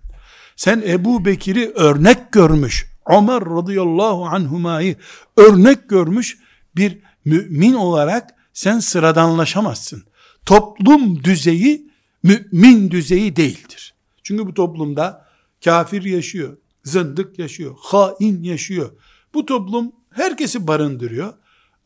Sen 0.56 0.82
Ebu 0.86 1.24
Bekir'i 1.24 1.72
örnek 1.74 2.32
görmüş, 2.32 2.86
Ömer 3.06 3.40
radıyallahu 3.40 4.26
anhumayı 4.26 4.96
örnek 5.36 5.88
görmüş 5.88 6.38
bir 6.76 6.98
mümin 7.24 7.74
olarak 7.74 8.41
sen 8.53 8.78
sıradanlaşamazsın. 8.78 10.05
Toplum 10.46 11.24
düzeyi 11.24 11.90
mümin 12.22 12.90
düzeyi 12.90 13.36
değildir. 13.36 13.94
Çünkü 14.22 14.46
bu 14.46 14.55
toplumda 14.55 15.28
kafir 15.64 16.03
yaşıyor, 16.03 16.57
zındık 16.84 17.38
yaşıyor, 17.38 17.76
hain 17.78 18.42
yaşıyor. 18.42 18.92
Bu 19.34 19.46
toplum 19.46 19.92
herkesi 20.11 20.66
barındırıyor. 20.66 21.34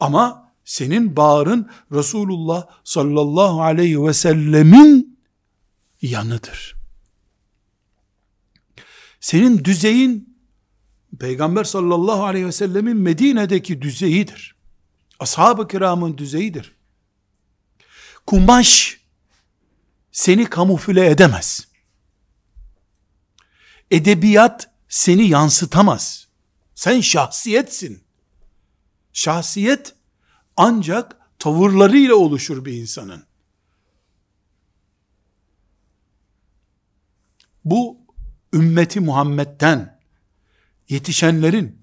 Ama 0.00 0.52
senin 0.64 1.16
bağrın 1.16 1.70
Resulullah 1.92 2.66
sallallahu 2.84 3.62
aleyhi 3.62 4.04
ve 4.04 4.12
sellemin 4.12 5.18
yanıdır. 6.02 6.76
Senin 9.20 9.64
düzeyin 9.64 10.36
Peygamber 11.20 11.64
sallallahu 11.64 12.24
aleyhi 12.24 12.46
ve 12.46 12.52
sellemin 12.52 12.96
Medine'deki 12.96 13.82
düzeyidir. 13.82 14.55
Ashab-ı 15.20 15.68
kiramın 15.68 16.18
düzeyidir. 16.18 16.76
Kumaş 18.26 19.00
seni 20.12 20.44
kamufle 20.44 21.10
edemez. 21.10 21.68
Edebiyat 23.90 24.70
seni 24.88 25.28
yansıtamaz. 25.28 26.28
Sen 26.74 27.00
şahsiyetsin. 27.00 28.04
Şahsiyet 29.12 29.94
ancak 30.56 31.16
tavırlarıyla 31.38 32.14
oluşur 32.14 32.64
bir 32.64 32.72
insanın. 32.72 33.26
Bu 37.64 37.98
ümmeti 38.52 39.00
Muhammed'den 39.00 40.00
yetişenlerin 40.88 41.75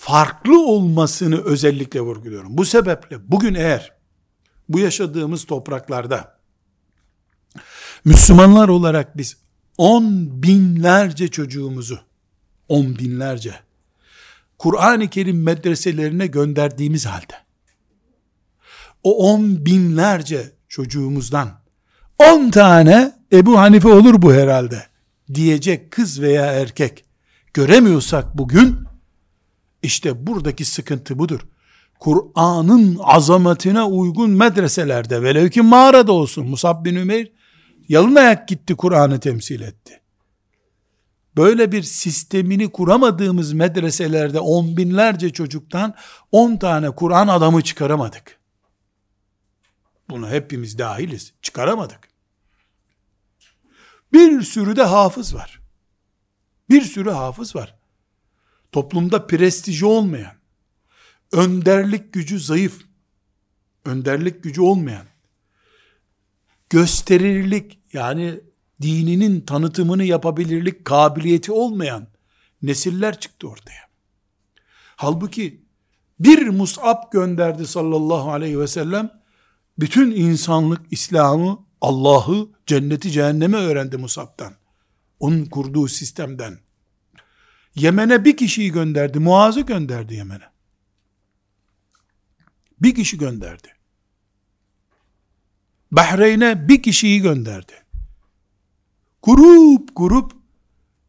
farklı 0.00 0.66
olmasını 0.66 1.44
özellikle 1.44 2.00
vurguluyorum. 2.00 2.58
Bu 2.58 2.64
sebeple 2.64 3.30
bugün 3.30 3.54
eğer 3.54 3.92
bu 4.68 4.78
yaşadığımız 4.78 5.44
topraklarda 5.44 6.38
Müslümanlar 8.04 8.68
olarak 8.68 9.16
biz 9.16 9.36
on 9.78 10.04
binlerce 10.42 11.28
çocuğumuzu 11.28 12.00
on 12.68 12.98
binlerce 12.98 13.54
Kur'an-ı 14.58 15.08
Kerim 15.08 15.42
medreselerine 15.42 16.26
gönderdiğimiz 16.26 17.06
halde 17.06 17.34
o 19.02 19.32
on 19.32 19.66
binlerce 19.66 20.52
çocuğumuzdan 20.68 21.60
on 22.18 22.50
tane 22.50 23.12
Ebu 23.32 23.58
Hanife 23.58 23.88
olur 23.88 24.22
bu 24.22 24.32
herhalde 24.32 24.86
diyecek 25.34 25.90
kız 25.90 26.20
veya 26.20 26.46
erkek 26.46 27.04
göremiyorsak 27.54 28.38
bugün 28.38 28.89
işte 29.82 30.26
buradaki 30.26 30.64
sıkıntı 30.64 31.18
budur. 31.18 31.40
Kur'an'ın 32.00 32.98
azametine 33.02 33.82
uygun 33.82 34.30
medreselerde 34.30 35.22
velev 35.22 35.50
ki 35.50 35.62
mağarada 35.62 36.12
olsun 36.12 36.46
Musab 36.46 36.84
bin 36.84 36.94
Ümeyr 36.94 37.32
yalın 37.88 38.14
ayak 38.14 38.48
gitti 38.48 38.76
Kur'an'ı 38.76 39.20
temsil 39.20 39.60
etti. 39.60 40.00
Böyle 41.36 41.72
bir 41.72 41.82
sistemini 41.82 42.72
kuramadığımız 42.72 43.52
medreselerde 43.52 44.40
on 44.40 44.76
binlerce 44.76 45.30
çocuktan 45.30 45.94
on 46.32 46.56
tane 46.56 46.90
Kur'an 46.90 47.28
adamı 47.28 47.62
çıkaramadık. 47.62 48.40
Bunu 50.10 50.28
hepimiz 50.28 50.78
dahiliz. 50.78 51.32
Çıkaramadık. 51.42 52.08
Bir 54.12 54.42
sürü 54.42 54.76
de 54.76 54.82
hafız 54.82 55.34
var. 55.34 55.60
Bir 56.70 56.82
sürü 56.82 57.10
hafız 57.10 57.56
var 57.56 57.79
toplumda 58.72 59.26
prestiji 59.26 59.86
olmayan, 59.86 60.32
önderlik 61.32 62.12
gücü 62.12 62.40
zayıf, 62.40 62.80
önderlik 63.84 64.42
gücü 64.42 64.60
olmayan, 64.60 65.06
gösterilirlik 66.70 67.78
yani 67.92 68.40
dininin 68.82 69.40
tanıtımını 69.40 70.04
yapabilirlik 70.04 70.84
kabiliyeti 70.84 71.52
olmayan 71.52 72.06
nesiller 72.62 73.20
çıktı 73.20 73.48
ortaya. 73.48 73.90
Halbuki 74.96 75.64
bir 76.20 76.48
Mus'ab 76.48 77.12
gönderdi 77.12 77.66
sallallahu 77.66 78.32
aleyhi 78.32 78.60
ve 78.60 78.66
sellem, 78.66 79.10
bütün 79.78 80.10
insanlık 80.10 80.80
İslam'ı, 80.90 81.58
Allah'ı, 81.80 82.48
cenneti, 82.66 83.10
cehenneme 83.10 83.56
öğrendi 83.56 83.96
Mus'ab'dan. 83.96 84.52
Onun 85.20 85.44
kurduğu 85.44 85.88
sistemden. 85.88 86.58
Yemen'e 87.74 88.24
bir 88.24 88.36
kişiyi 88.36 88.72
gönderdi. 88.72 89.18
Muaz'ı 89.18 89.60
gönderdi 89.60 90.14
Yemen'e. 90.14 90.50
Bir 92.82 92.94
kişi 92.94 93.18
gönderdi. 93.18 93.68
Bahreyn'e 95.90 96.68
bir 96.68 96.82
kişiyi 96.82 97.22
gönderdi. 97.22 97.72
Grup 99.22 99.88
grup 99.96 100.32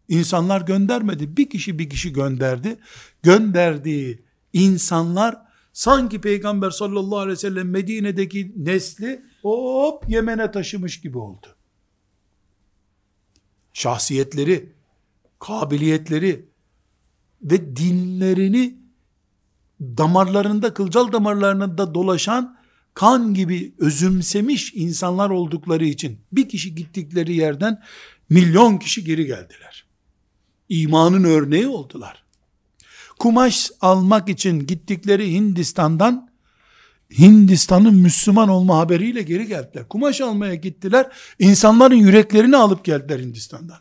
insanlar 0.08 0.62
göndermedi. 0.62 1.38
Bir 1.38 1.50
kişi 1.50 1.80
bir 1.80 1.90
kişi 1.90 2.14
gönderdi. 2.14 2.80
Gönderdiği 3.24 4.26
insanlar 4.54 5.42
sanki 5.74 6.22
Peygamber 6.22 6.70
sallallahu 6.70 7.20
aleyhi 7.20 7.38
ve 7.38 7.42
sellem 7.42 7.70
Medine'deki 7.70 8.54
nesli 8.58 9.26
hop 9.42 10.10
Yemen'e 10.10 10.52
taşımış 10.52 11.02
gibi 11.02 11.18
oldu. 11.18 11.56
Şahsiyetleri, 13.74 14.74
kabiliyetleri 15.40 16.51
ve 17.44 17.76
dinlerini 17.76 18.76
damarlarında, 19.82 20.74
kılcal 20.74 21.12
damarlarında 21.12 21.94
dolaşan 21.94 22.58
kan 22.94 23.34
gibi 23.34 23.74
özümsemiş 23.80 24.74
insanlar 24.74 25.30
oldukları 25.30 25.86
için 25.86 26.20
bir 26.32 26.50
kişi 26.50 26.76
gittikleri 26.76 27.36
yerden 27.36 27.82
milyon 28.30 28.78
kişi 28.78 29.04
geri 29.04 29.26
geldiler. 29.26 29.86
İmanın 30.70 31.24
örneği 31.24 31.68
oldular. 31.68 32.24
Kumaş 33.20 33.72
almak 33.82 34.30
için 34.30 34.68
gittikleri 34.68 35.34
Hindistan'dan 35.34 36.32
Hindistan'ın 37.20 37.96
Müslüman 37.96 38.50
olma 38.50 38.78
haberiyle 38.78 39.22
geri 39.22 39.48
geldiler. 39.48 39.88
Kumaş 39.88 40.22
almaya 40.22 40.56
gittiler. 40.56 41.12
İnsanların 41.40 41.96
yüreklerini 41.96 42.58
alıp 42.58 42.86
geldiler 42.86 43.20
Hindistan'dan. 43.20 43.80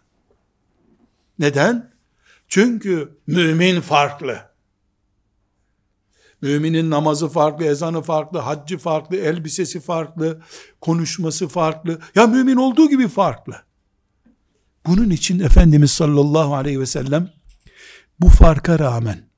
Neden? 1.38 1.89
Çünkü 2.50 3.18
mümin 3.26 3.80
farklı. 3.80 4.50
Müminin 6.42 6.90
namazı 6.90 7.28
farklı, 7.28 7.64
ezanı 7.64 8.02
farklı, 8.02 8.38
haccı 8.38 8.78
farklı, 8.78 9.16
elbisesi 9.16 9.80
farklı, 9.80 10.40
konuşması 10.80 11.48
farklı. 11.48 12.00
Ya 12.14 12.26
mümin 12.26 12.56
olduğu 12.56 12.88
gibi 12.88 13.08
farklı. 13.08 13.62
Bunun 14.86 15.10
için 15.10 15.40
Efendimiz 15.40 15.90
sallallahu 15.90 16.54
aleyhi 16.54 16.80
ve 16.80 16.86
sellem 16.86 17.30
bu 18.20 18.28
farka 18.28 18.78
rağmen 18.78 19.28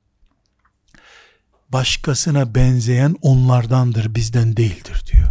başkasına 1.69 2.55
benzeyen 2.55 3.15
onlardandır, 3.21 4.15
bizden 4.15 4.57
değildir 4.57 5.03
diyor. 5.11 5.29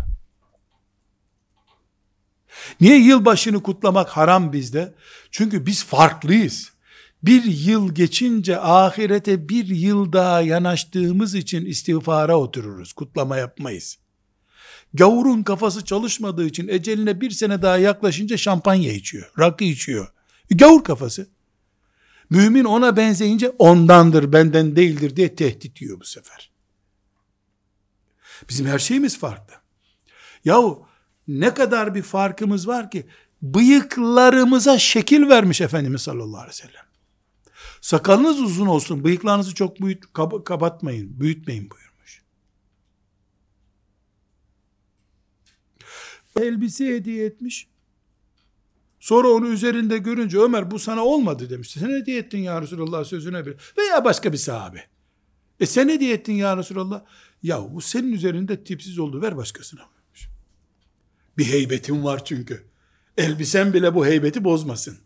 Niye 2.81 2.99
yılbaşını 2.99 3.63
kutlamak 3.63 4.09
haram 4.09 4.53
bizde? 4.53 4.95
Çünkü 5.31 5.67
biz 5.67 5.85
farklıyız 5.85 6.72
bir 7.23 7.45
yıl 7.45 7.95
geçince 7.95 8.61
ahirete 8.61 9.49
bir 9.49 9.67
yıl 9.67 10.13
daha 10.13 10.41
yanaştığımız 10.41 11.35
için 11.35 11.67
istiğfara 11.67 12.39
otururuz. 12.39 12.93
Kutlama 12.93 13.37
yapmayız. 13.37 13.99
Gavurun 14.95 15.43
kafası 15.43 15.85
çalışmadığı 15.85 16.47
için 16.47 16.69
eceline 16.69 17.21
bir 17.21 17.31
sene 17.31 17.63
daha 17.63 17.79
yaklaşınca 17.79 18.37
şampanya 18.37 18.93
içiyor. 18.93 19.33
Rakı 19.39 19.65
içiyor. 19.65 20.13
Gavur 20.51 20.85
kafası. 20.85 21.27
Mümin 22.31 22.65
ona 22.65 22.97
benzeyince 22.97 23.49
ondandır 23.49 24.33
benden 24.33 24.77
değildir 24.77 25.17
diye 25.17 25.35
tehdit 25.35 25.81
diyor 25.81 26.01
bu 26.01 26.05
sefer. 26.05 26.51
Bizim 28.49 28.67
her 28.67 28.79
şeyimiz 28.79 29.19
farklı. 29.19 29.55
Yahu 30.45 30.87
ne 31.29 31.55
kadar 31.55 31.95
bir 31.95 32.03
farkımız 32.03 32.69
var 32.69 32.91
ki 32.91 33.07
bıyıklarımıza 33.43 34.79
şekil 34.79 35.29
vermiş 35.29 35.61
Efendimiz 35.61 36.03
sallallahu 36.03 36.41
aleyhi 36.41 36.49
ve 36.49 36.53
sellem. 36.53 36.92
Sakalınız 37.83 38.41
uzun 38.41 38.67
olsun, 38.67 39.05
bıyıklarınızı 39.05 39.55
çok 39.55 39.81
büyüt, 39.81 40.13
kab 40.13 40.45
kapatmayın, 40.45 41.21
büyütmeyin 41.21 41.71
buyurmuş. 41.71 42.23
Elbise 46.41 46.87
hediye 46.87 47.27
etmiş. 47.27 47.69
Sonra 49.01 49.29
onu 49.29 49.49
üzerinde 49.49 49.99
görünce 49.99 50.39
Ömer 50.39 50.71
bu 50.71 50.79
sana 50.79 51.05
olmadı 51.05 51.51
demişti. 51.51 51.79
Sen 51.79 51.91
hediye 51.91 52.19
ettin 52.19 52.39
ya 52.39 52.63
Resulallah 52.63 53.05
sözüne 53.05 53.47
bir. 53.47 53.57
Veya 53.79 54.05
başka 54.05 54.33
bir 54.33 54.39
sahabe. 54.39 54.85
E 55.61 55.67
sen 55.67 55.89
hediye 55.89 56.15
ettin 56.15 56.33
ya 56.33 56.57
Resulallah. 56.57 57.05
Ya 57.43 57.75
bu 57.75 57.81
senin 57.81 58.13
üzerinde 58.13 58.65
tipsiz 58.65 58.99
oldu 58.99 59.23
ver 59.23 59.37
başkasına. 59.37 59.83
Bir 61.39 61.45
heybetin 61.45 62.05
var 62.05 62.25
çünkü. 62.25 62.65
Elbisen 63.17 63.73
bile 63.73 63.95
bu 63.95 64.07
heybeti 64.07 64.45
bozmasın 64.45 64.99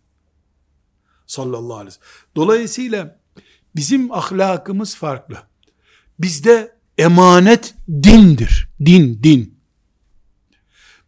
sallallahu 1.27 1.75
aleyhi 1.75 1.87
ve 1.87 1.91
sellem. 1.91 2.33
Dolayısıyla 2.37 3.19
bizim 3.77 4.13
ahlakımız 4.13 4.97
farklı. 4.97 5.37
Bizde 6.19 6.77
emanet 6.99 7.75
dindir. 7.89 8.69
Din, 8.85 9.21
din. 9.23 9.59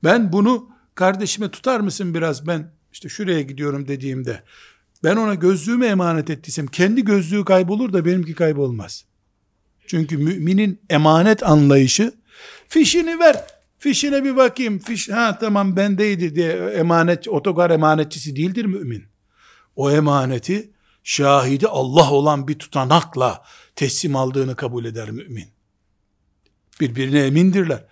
Ben 0.05 0.33
bunu 0.33 0.69
kardeşime 0.95 1.51
tutar 1.51 1.81
mısın 1.81 2.14
biraz 2.14 2.47
ben 2.47 2.71
işte 2.93 3.09
şuraya 3.09 3.43
gidiyorum 3.43 3.89
dediğimde 3.89 4.43
ben 5.05 5.16
ona 5.16 5.35
gözlüğümü 5.35 5.87
emanet 5.87 6.31
ettiysem 6.31 6.66
kendi 6.66 7.05
gözlüğü 7.05 7.45
kaybolur 7.45 7.93
da 7.93 8.05
benimki 8.05 8.35
kaybolmaz. 8.35 9.05
Çünkü 9.87 10.16
müminin 10.16 10.81
emanet 10.91 11.43
anlayışı 11.43 12.12
fişini 12.69 13.19
ver. 13.19 13.45
Fişine 13.79 14.25
bir 14.25 14.37
bakayım. 14.37 14.79
Fiş 14.79 15.09
ha 15.09 15.39
tamam 15.39 15.77
bendeydi 15.77 16.35
diye 16.35 16.53
emanet 16.53 17.29
otogar 17.29 17.71
emanetçisi 17.71 18.37
değildir 18.37 18.64
mümin 18.64 19.05
o 19.79 19.91
emaneti 19.91 20.70
şahidi 21.03 21.66
Allah 21.68 22.12
olan 22.12 22.49
bir 22.49 22.59
tutanakla 22.59 23.45
teslim 23.76 24.16
aldığını 24.16 24.57
kabul 24.57 24.85
eder 24.85 25.11
mümin. 25.11 25.49
Birbirine 26.81 27.20
emindirler. 27.26 27.85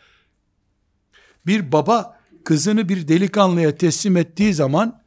Bir 1.47 1.73
baba 1.73 2.21
kızını 2.45 2.89
bir 2.89 3.09
delikanlıya 3.09 3.77
teslim 3.77 4.17
ettiği 4.17 4.55
zaman 4.55 5.03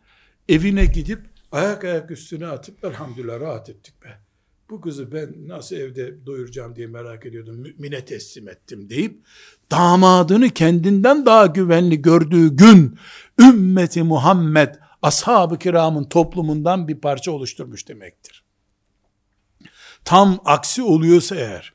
evine 0.50 0.86
gidip 0.86 1.20
ayak 1.52 1.84
ayak 1.84 2.12
üstüne 2.12 2.48
atıp 2.48 2.86
elhamdülillah 2.86 3.40
rahat 3.40 3.70
ettik 3.70 4.04
be. 4.04 4.20
Bu 4.70 4.82
kızı 4.82 5.12
ben 5.12 5.34
nasıl 5.48 5.76
evde 5.76 6.26
doyuracağım 6.26 6.76
diye 6.76 6.88
merak 6.88 7.26
ediyordum. 7.26 7.56
Mümine 7.56 8.06
teslim 8.06 8.50
ettim 8.50 8.90
deyip 8.90 9.26
damadını 9.72 10.50
kendinden 10.50 11.26
daha 11.26 11.46
güvenli 11.46 12.02
gördüğü 12.02 12.56
gün 12.56 12.98
ümmeti 13.40 14.04
Muhammed 14.04 14.76
ashab-ı 15.02 15.60
kiramın 15.60 16.04
toplumundan 16.04 16.88
bir 16.88 17.02
parça 17.02 17.32
oluşturmuş 17.32 17.88
demektir. 17.88 18.44
Tam 20.06 20.40
aksi 20.46 20.84
oluyorsa 20.84 21.36
eğer, 21.36 21.74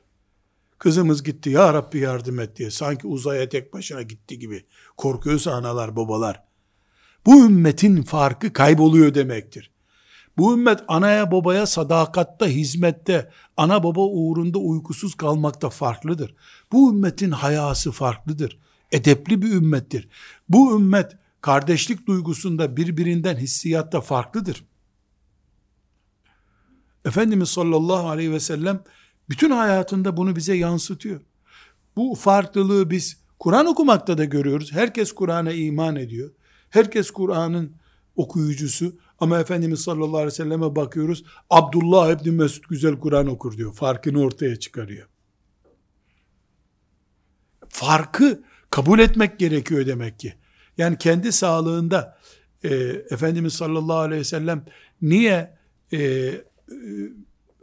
kızımız 0.77 1.23
gitti 1.23 1.49
ya 1.49 1.73
Rabbi 1.73 1.99
yardım 1.99 2.39
et 2.39 2.57
diye, 2.57 2.71
sanki 2.71 3.07
uzaya 3.07 3.49
tek 3.49 3.73
başına 3.73 4.01
gitti 4.01 4.39
gibi 4.39 4.65
korkuyorsa 4.97 5.51
analar 5.51 5.95
babalar, 5.95 6.43
bu 7.25 7.45
ümmetin 7.45 8.03
farkı 8.03 8.53
kayboluyor 8.53 9.13
demektir. 9.13 9.71
Bu 10.37 10.53
ümmet 10.53 10.79
anaya 10.87 11.31
babaya 11.31 11.65
sadakatta, 11.65 12.47
hizmette, 12.47 13.31
ana 13.57 13.83
baba 13.83 14.01
uğrunda 14.01 14.57
uykusuz 14.57 15.15
kalmakta 15.15 15.69
farklıdır. 15.69 16.35
Bu 16.71 16.91
ümmetin 16.93 17.31
hayası 17.31 17.91
farklıdır. 17.91 18.59
Edepli 18.91 19.41
bir 19.41 19.51
ümmettir. 19.51 20.09
Bu 20.49 20.79
ümmet 20.79 21.17
kardeşlik 21.45 22.07
duygusunda 22.07 22.77
birbirinden 22.77 23.37
hissiyatta 23.37 24.01
farklıdır. 24.01 24.65
Efendimiz 27.05 27.49
sallallahu 27.49 28.09
aleyhi 28.09 28.31
ve 28.31 28.39
sellem 28.39 28.83
bütün 29.29 29.51
hayatında 29.51 30.17
bunu 30.17 30.35
bize 30.35 30.55
yansıtıyor. 30.55 31.21
Bu 31.95 32.15
farklılığı 32.15 32.89
biz 32.89 33.21
Kur'an 33.39 33.65
okumakta 33.65 34.17
da 34.17 34.25
görüyoruz. 34.25 34.71
Herkes 34.71 35.11
Kur'an'a 35.11 35.51
iman 35.51 35.95
ediyor. 35.95 36.31
Herkes 36.69 37.11
Kur'an'ın 37.11 37.75
okuyucusu. 38.15 38.99
Ama 39.19 39.39
Efendimiz 39.39 39.79
sallallahu 39.79 40.17
aleyhi 40.17 40.27
ve 40.27 40.31
selleme 40.31 40.75
bakıyoruz. 40.75 41.23
Abdullah 41.49 42.11
İbni 42.11 42.31
Mesud 42.31 42.63
güzel 42.69 42.99
Kur'an 42.99 43.27
okur 43.27 43.57
diyor. 43.57 43.73
Farkını 43.73 44.19
ortaya 44.21 44.55
çıkarıyor. 44.55 45.07
Farkı 47.69 48.43
kabul 48.69 48.99
etmek 48.99 49.39
gerekiyor 49.39 49.85
demek 49.85 50.19
ki. 50.19 50.33
Yani 50.77 50.97
kendi 50.97 51.31
sağlığında 51.31 52.17
e, 52.63 52.69
Efendimiz 53.09 53.53
sallallahu 53.53 53.97
aleyhi 53.97 54.19
ve 54.19 54.25
sellem 54.25 54.65
niye 55.01 55.57
e, 55.91 55.97
e, 55.97 56.41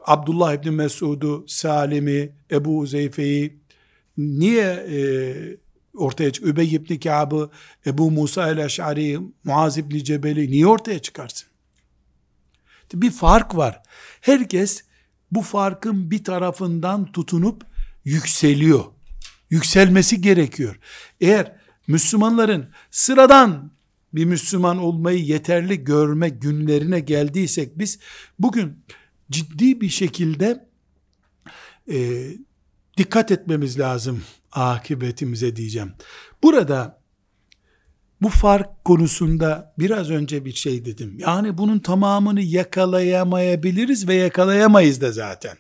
Abdullah 0.07 0.55
İbni 0.55 0.71
Mesud'u, 0.71 1.45
Salim'i, 1.49 2.33
Ebu 2.51 2.87
Zeyfe'yi 2.87 3.63
niye 4.17 4.67
e, 4.67 4.99
ortaya 5.95 6.33
çık? 6.33 6.47
Übey 6.47 6.75
İbni 6.75 7.01
Kâb'ı, 7.01 7.51
Ebu 7.87 8.11
Musa 8.11 8.51
el-Eş'ari, 8.51 9.19
Muaz 9.45 9.79
İbni 9.79 10.05
Cebel'i 10.05 10.51
niye 10.51 10.67
ortaya 10.67 10.99
çıkarsın? 10.99 11.49
Bir 12.95 13.11
fark 13.11 13.57
var. 13.57 13.83
Herkes 14.21 14.85
bu 15.31 15.43
farkın 15.43 16.11
bir 16.11 16.25
tarafından 16.25 17.13
tutunup 17.13 17.63
yükseliyor. 18.05 18.85
Yükselmesi 19.51 20.21
gerekiyor. 20.21 20.79
Eğer 21.21 21.57
Müslümanların 21.87 22.69
sıradan 22.91 23.73
bir 24.13 24.25
Müslüman 24.25 24.79
olmayı 24.79 25.25
yeterli 25.25 25.85
görme 25.85 26.29
günlerine 26.29 27.01
geldiysek 27.01 27.79
biz 27.79 27.99
bugün 28.39 28.85
ciddi 29.31 29.81
bir 29.81 29.89
şekilde 29.89 30.69
e, 31.93 32.29
dikkat 32.97 33.31
etmemiz 33.31 33.79
lazım 33.79 34.23
akibetimize 34.53 35.57
diyeceğim. 35.57 35.93
Burada 36.43 37.03
bu 38.23 38.29
fark 38.29 38.85
konusunda 38.85 39.75
biraz 39.79 40.11
önce 40.11 40.45
bir 40.45 40.53
şey 40.53 40.85
dedim. 40.85 41.17
Yani 41.19 41.59
bunun 41.59 41.79
tamamını 41.79 42.41
yakalayamayabiliriz 42.43 44.09
ve 44.09 44.15
yakalayamayız 44.15 45.01
da 45.01 45.13
zaten. 45.13 45.57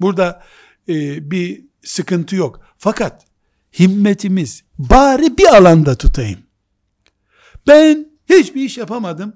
Burada 0.00 0.42
e, 0.88 1.30
bir 1.30 1.64
sıkıntı 1.82 2.36
yok. 2.36 2.60
Fakat 2.78 3.26
himmetimiz 3.78 4.63
bari 4.78 5.38
bir 5.38 5.56
alanda 5.56 5.94
tutayım. 5.94 6.38
Ben 7.66 8.06
hiçbir 8.28 8.62
iş 8.62 8.78
yapamadım 8.78 9.34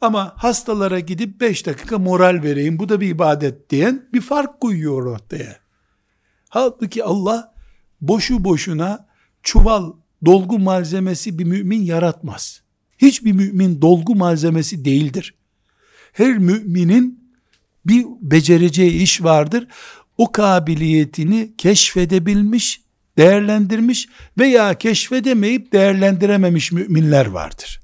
ama 0.00 0.34
hastalara 0.36 1.00
gidip 1.00 1.40
beş 1.40 1.66
dakika 1.66 1.98
moral 1.98 2.40
vereyim 2.42 2.78
bu 2.78 2.88
da 2.88 3.00
bir 3.00 3.08
ibadet 3.08 3.70
diyen 3.70 4.08
bir 4.12 4.20
fark 4.20 4.60
koyuyor 4.60 5.06
ortaya. 5.06 5.56
Halbuki 6.48 7.04
Allah 7.04 7.54
boşu 8.00 8.44
boşuna 8.44 9.08
çuval 9.42 9.92
dolgu 10.24 10.58
malzemesi 10.58 11.38
bir 11.38 11.44
mümin 11.44 11.82
yaratmaz. 11.82 12.62
Hiçbir 12.98 13.32
mümin 13.32 13.82
dolgu 13.82 14.14
malzemesi 14.14 14.84
değildir. 14.84 15.34
Her 16.12 16.38
müminin 16.38 17.32
bir 17.86 18.06
becereceği 18.20 19.02
iş 19.02 19.22
vardır. 19.22 19.66
O 20.18 20.32
kabiliyetini 20.32 21.54
keşfedebilmiş, 21.58 22.82
değerlendirmiş 23.20 24.08
veya 24.38 24.74
keşfedemeyip 24.74 25.72
değerlendirememiş 25.72 26.72
müminler 26.72 27.26
vardır. 27.26 27.80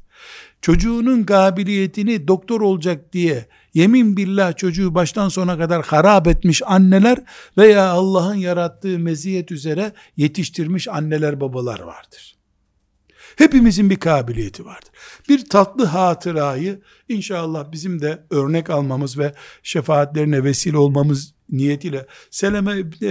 Çocuğunun 0.63 1.25
kabiliyetini 1.25 2.29
doktor 2.29 2.61
olacak 2.61 3.13
diye 3.13 3.49
yemin 3.75 4.17
billah 4.17 4.57
çocuğu 4.57 4.95
baştan 4.95 5.29
sona 5.29 5.59
kadar 5.59 5.85
harap 5.85 6.27
etmiş 6.29 6.63
anneler 6.67 7.19
veya 7.59 7.89
Allah'ın 7.89 8.35
yarattığı 8.35 8.99
meziyet 8.99 9.51
üzere 9.51 9.93
yetiştirmiş 10.17 10.89
anneler 10.89 11.41
babalar 11.41 11.81
vardır. 11.81 12.37
Hepimizin 13.37 13.91
bir 13.91 13.97
kabiliyeti 13.97 14.65
vardır. 14.65 14.91
Bir 15.29 15.49
tatlı 15.49 15.85
hatırayı 15.85 16.81
inşallah 17.09 17.73
bizim 17.73 18.03
de 18.03 18.23
örnek 18.31 18.71
almamız 18.71 19.19
ve 19.19 19.35
şefaatlerine 19.63 20.45
vesile 20.45 20.79
olmamız 20.79 21.35
niyetiyle 21.51 22.07
Seleme 22.31 22.79
İbni 22.79 23.07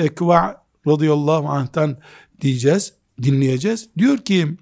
radıyallahu 0.87 1.49
anh'tan 1.49 1.97
diyeceğiz, 2.41 2.93
dinleyeceğiz. 3.23 3.89
Diyor 3.97 4.17
ki 4.17 4.57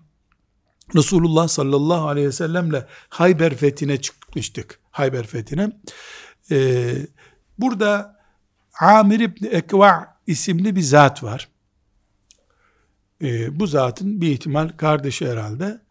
Resulullah 0.95 1.47
sallallahu 1.47 2.07
aleyhi 2.07 2.28
ve 2.28 2.32
sellemle 2.32 2.88
Hayber 3.09 3.55
fethine 3.55 4.01
çıkmıştık. 4.01 4.80
Hayber 4.91 5.28
fethine. 5.28 5.71
Ee, 6.51 6.95
burada 7.59 8.19
Amir 8.80 9.19
İbni 9.19 9.47
Ekva 9.47 10.17
isimli 10.28 10.76
bir 10.76 10.82
zat 10.82 11.24
var. 11.24 11.49
Ee, 13.21 13.59
bu 13.59 13.67
zatın 13.67 14.21
bir 14.21 14.28
ihtimal 14.28 14.69
kardeşi 14.69 15.32
herhalde. 15.32 15.82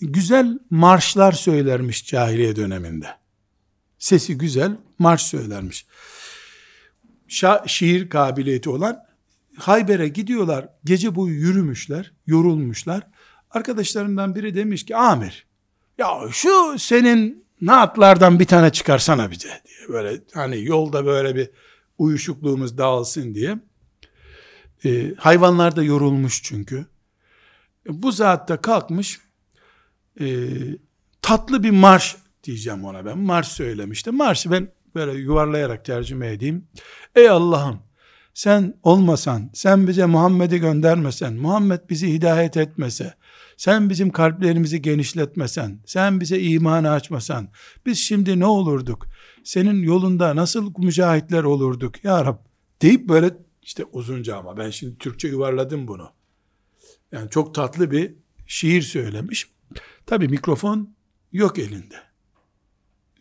Güzel 0.00 0.58
marşlar 0.70 1.32
söylermiş 1.32 2.06
cahiliye 2.06 2.56
döneminde. 2.56 3.06
Sesi 3.98 4.38
güzel 4.38 4.76
marş 4.98 5.22
söylermiş. 5.22 5.86
Şa 7.28 7.64
şiir 7.66 8.08
kabiliyeti 8.08 8.70
olan 8.70 9.07
Hayber'e 9.58 10.08
gidiyorlar. 10.08 10.68
Gece 10.84 11.14
boyu 11.14 11.34
yürümüşler, 11.34 12.12
yorulmuşlar. 12.26 13.06
Arkadaşlarından 13.50 14.34
biri 14.34 14.54
demiş 14.54 14.84
ki 14.84 14.96
Amir 14.96 15.46
ya 15.98 16.20
şu 16.30 16.78
senin 16.78 17.44
naatlardan 17.60 18.38
bir 18.38 18.44
tane 18.44 18.70
çıkarsana 18.70 19.30
bize 19.30 19.48
diye 19.48 19.88
böyle 19.88 20.20
hani 20.34 20.64
yolda 20.64 21.06
böyle 21.06 21.34
bir 21.34 21.50
uyuşukluğumuz 21.98 22.78
dağılsın 22.78 23.34
diye. 23.34 23.58
Ee, 24.84 25.14
hayvanlar 25.14 25.76
da 25.76 25.82
yorulmuş 25.82 26.42
çünkü. 26.42 26.86
E, 27.86 28.02
bu 28.02 28.18
da 28.18 28.60
kalkmış 28.62 29.20
e, 30.20 30.26
tatlı 31.22 31.62
bir 31.62 31.70
marş 31.70 32.16
diyeceğim 32.44 32.84
ona 32.84 33.04
ben. 33.04 33.18
Marş 33.18 33.48
söylemişti. 33.48 34.10
Marşı 34.10 34.50
ben 34.50 34.68
böyle 34.94 35.18
yuvarlayarak 35.18 35.84
tercüme 35.84 36.32
edeyim. 36.32 36.68
Ey 37.14 37.28
Allah'ım 37.28 37.87
sen 38.38 38.74
olmasan, 38.82 39.50
sen 39.54 39.88
bize 39.88 40.06
Muhammed'i 40.06 40.58
göndermesen, 40.58 41.34
Muhammed 41.34 41.80
bizi 41.90 42.12
hidayet 42.12 42.56
etmese, 42.56 43.14
sen 43.56 43.90
bizim 43.90 44.10
kalplerimizi 44.10 44.82
genişletmesen, 44.82 45.80
sen 45.86 46.20
bize 46.20 46.40
imanı 46.40 46.90
açmasan, 46.90 47.48
biz 47.86 47.98
şimdi 47.98 48.40
ne 48.40 48.46
olurduk? 48.46 49.06
Senin 49.44 49.82
yolunda 49.82 50.36
nasıl 50.36 50.72
mücahitler 50.78 51.42
olurduk 51.42 52.04
ya 52.04 52.24
Rab? 52.24 52.36
Deyip 52.82 53.08
böyle 53.08 53.30
işte 53.62 53.84
uzunca 53.92 54.36
ama 54.36 54.56
ben 54.56 54.70
şimdi 54.70 54.98
Türkçe 54.98 55.28
yuvarladım 55.28 55.88
bunu. 55.88 56.10
Yani 57.12 57.30
çok 57.30 57.54
tatlı 57.54 57.90
bir 57.90 58.14
şiir 58.46 58.82
söylemiş. 58.82 59.50
Tabi 60.06 60.28
mikrofon 60.28 60.94
yok 61.32 61.58
elinde. 61.58 61.96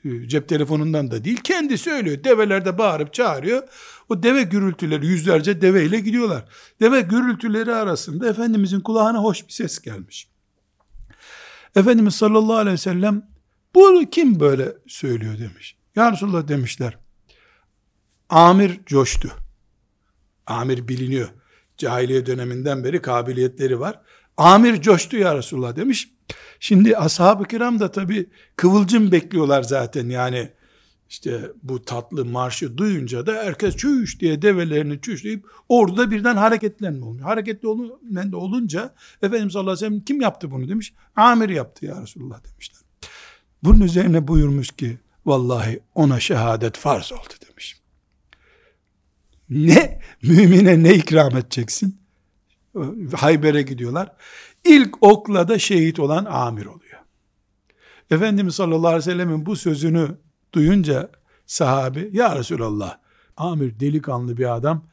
Ee, 0.07 0.27
cep 0.27 0.49
telefonundan 0.49 1.11
da 1.11 1.23
değil 1.23 1.37
kendi 1.43 1.77
söylüyor. 1.77 2.23
Develerde 2.23 2.77
bağırıp 2.77 3.13
çağırıyor. 3.13 3.63
O 4.09 4.23
deve 4.23 4.43
gürültüleri 4.43 5.07
yüzlerce 5.07 5.61
deveyle 5.61 5.99
gidiyorlar. 5.99 6.45
Deve 6.81 7.01
gürültüleri 7.01 7.73
arasında 7.73 8.29
Efendimizin 8.29 8.79
kulağına 8.79 9.17
hoş 9.17 9.47
bir 9.47 9.53
ses 9.53 9.79
gelmiş. 9.79 10.29
Efendimiz 11.75 12.15
sallallahu 12.15 12.57
aleyhi 12.57 12.73
ve 12.73 12.77
sellem 12.77 13.29
bu 13.75 14.09
kim 14.11 14.39
böyle 14.39 14.73
söylüyor 14.87 15.39
demiş. 15.39 15.77
Ya 15.95 16.11
Resulallah 16.11 16.47
demişler. 16.47 16.97
Amir 18.29 18.79
coştu. 18.85 19.31
Amir 20.47 20.87
biliniyor. 20.87 21.29
Cahiliye 21.77 22.25
döneminden 22.25 22.83
beri 22.83 23.01
kabiliyetleri 23.01 23.79
var. 23.79 24.01
Amir 24.37 24.81
coştu 24.81 25.17
ya 25.17 25.35
Resulullah 25.35 25.75
demiş. 25.75 26.16
Şimdi 26.59 26.97
ashab-ı 26.97 27.45
kiram 27.45 27.79
da 27.79 27.91
tabi 27.91 28.29
kıvılcım 28.55 29.11
bekliyorlar 29.11 29.63
zaten 29.63 30.09
yani 30.09 30.51
işte 31.09 31.51
bu 31.63 31.81
tatlı 31.85 32.25
marşı 32.25 32.77
duyunca 32.77 33.25
da 33.25 33.33
herkes 33.33 33.75
çüş 33.75 34.19
diye 34.19 34.41
develerini 34.41 35.01
çüşleyip 35.01 35.45
orada 35.69 36.11
birden 36.11 36.35
hareketlenme 36.35 37.05
olmuyor. 37.05 37.25
Hareketli 37.25 37.67
olunca 38.35 38.93
Efendimiz 39.21 39.53
sallallahu 39.53 39.71
aleyhi 39.71 39.85
ve 39.85 39.89
sellem 39.89 40.05
kim 40.05 40.21
yaptı 40.21 40.51
bunu 40.51 40.69
demiş. 40.69 40.93
Amir 41.15 41.49
yaptı 41.49 41.85
ya 41.85 42.01
Resulullah 42.01 42.43
demişler. 42.43 42.79
Bunun 43.63 43.79
üzerine 43.79 44.27
buyurmuş 44.27 44.71
ki 44.71 44.97
vallahi 45.25 45.79
ona 45.95 46.19
şehadet 46.19 46.77
farz 46.77 47.11
oldu 47.11 47.33
demiş. 47.49 47.81
Ne? 49.49 49.99
Mümine 50.21 50.83
ne 50.83 50.93
ikram 50.93 51.37
edeceksin? 51.37 51.97
Hayber'e 53.15 53.61
gidiyorlar. 53.61 54.11
İlk 54.67 55.03
okla 55.03 55.47
da 55.47 55.59
şehit 55.59 55.99
olan 55.99 56.25
amir 56.25 56.65
oluyor. 56.65 56.99
Efendimiz 58.11 58.55
sallallahu 58.55 58.87
aleyhi 58.87 58.97
ve 58.97 59.11
sellemin 59.11 59.45
bu 59.45 59.55
sözünü 59.55 60.17
duyunca 60.53 61.09
sahabi 61.45 62.09
ya 62.13 62.35
Resulallah 62.35 62.97
amir 63.37 63.79
delikanlı 63.79 64.37
bir 64.37 64.55
adam 64.55 64.85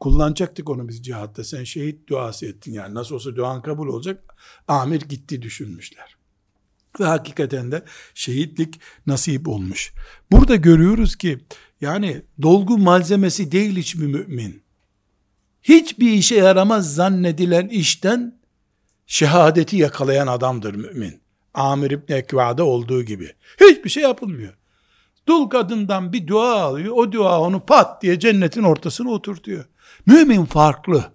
kullanacaktık 0.00 0.70
onu 0.70 0.88
biz 0.88 1.02
cihatta 1.02 1.44
sen 1.44 1.64
şehit 1.64 2.08
duası 2.08 2.46
ettin 2.46 2.72
yani 2.72 2.94
nasıl 2.94 3.14
olsa 3.14 3.36
duan 3.36 3.62
kabul 3.62 3.88
olacak 3.88 4.34
amir 4.68 5.00
gitti 5.00 5.42
düşünmüşler 5.42 6.16
ve 7.00 7.04
hakikaten 7.04 7.72
de 7.72 7.84
şehitlik 8.14 8.80
nasip 9.06 9.48
olmuş. 9.48 9.92
Burada 10.32 10.56
görüyoruz 10.56 11.16
ki 11.16 11.38
yani 11.80 12.22
dolgu 12.42 12.78
malzemesi 12.78 13.52
değil 13.52 13.76
hiçbir 13.76 14.06
mümin. 14.06 14.62
Hiçbir 15.62 16.12
işe 16.12 16.34
yaramaz 16.34 16.94
zannedilen 16.94 17.68
işten 17.68 18.37
şehadeti 19.08 19.76
yakalayan 19.76 20.26
adamdır 20.26 20.74
mümin. 20.74 21.20
Amir 21.54 21.90
İbni 21.90 22.16
Ekva'da 22.16 22.64
olduğu 22.64 23.02
gibi. 23.02 23.32
Hiçbir 23.60 23.90
şey 23.90 24.02
yapılmıyor. 24.02 24.54
Dul 25.28 25.48
kadından 25.50 26.12
bir 26.12 26.26
dua 26.26 26.62
alıyor. 26.62 26.94
O 26.96 27.12
dua 27.12 27.40
onu 27.40 27.60
pat 27.60 28.02
diye 28.02 28.18
cennetin 28.18 28.62
ortasına 28.62 29.10
oturtuyor. 29.10 29.64
Mümin 30.06 30.44
farklı. 30.44 31.12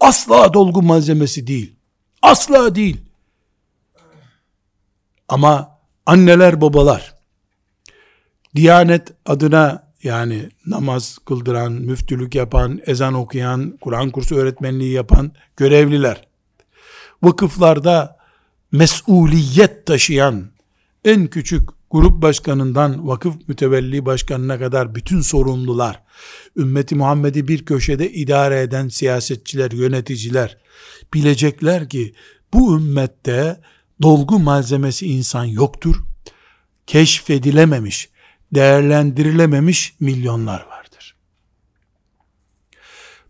Asla 0.00 0.54
dolgu 0.54 0.82
malzemesi 0.82 1.46
değil. 1.46 1.76
Asla 2.22 2.74
değil. 2.74 3.00
Ama 5.28 5.78
anneler 6.06 6.60
babalar 6.60 7.20
Diyanet 8.56 9.12
adına 9.26 9.92
yani 10.02 10.48
namaz 10.66 11.18
kıldıran, 11.18 11.72
müftülük 11.72 12.34
yapan, 12.34 12.80
ezan 12.86 13.14
okuyan, 13.14 13.78
Kur'an 13.80 14.10
kursu 14.10 14.36
öğretmenliği 14.36 14.92
yapan 14.92 15.32
görevliler, 15.56 16.28
vakıflarda 17.22 18.16
mesuliyet 18.72 19.86
taşıyan 19.86 20.50
en 21.04 21.26
küçük 21.26 21.68
grup 21.90 22.22
başkanından 22.22 23.08
vakıf 23.08 23.48
mütevelli 23.48 24.06
başkanına 24.06 24.58
kadar 24.58 24.94
bütün 24.94 25.20
sorumlular, 25.20 26.02
ümmeti 26.56 26.94
Muhammed'i 26.94 27.48
bir 27.48 27.64
köşede 27.64 28.12
idare 28.12 28.60
eden 28.60 28.88
siyasetçiler, 28.88 29.70
yöneticiler 29.72 30.58
bilecekler 31.14 31.88
ki 31.88 32.14
bu 32.52 32.76
ümmette 32.76 33.60
dolgu 34.02 34.38
malzemesi 34.38 35.06
insan 35.06 35.44
yoktur. 35.44 35.96
Keşfedilememiş, 36.86 38.08
değerlendirilememiş 38.54 39.94
milyonlar 40.00 40.66
vardır. 40.66 41.16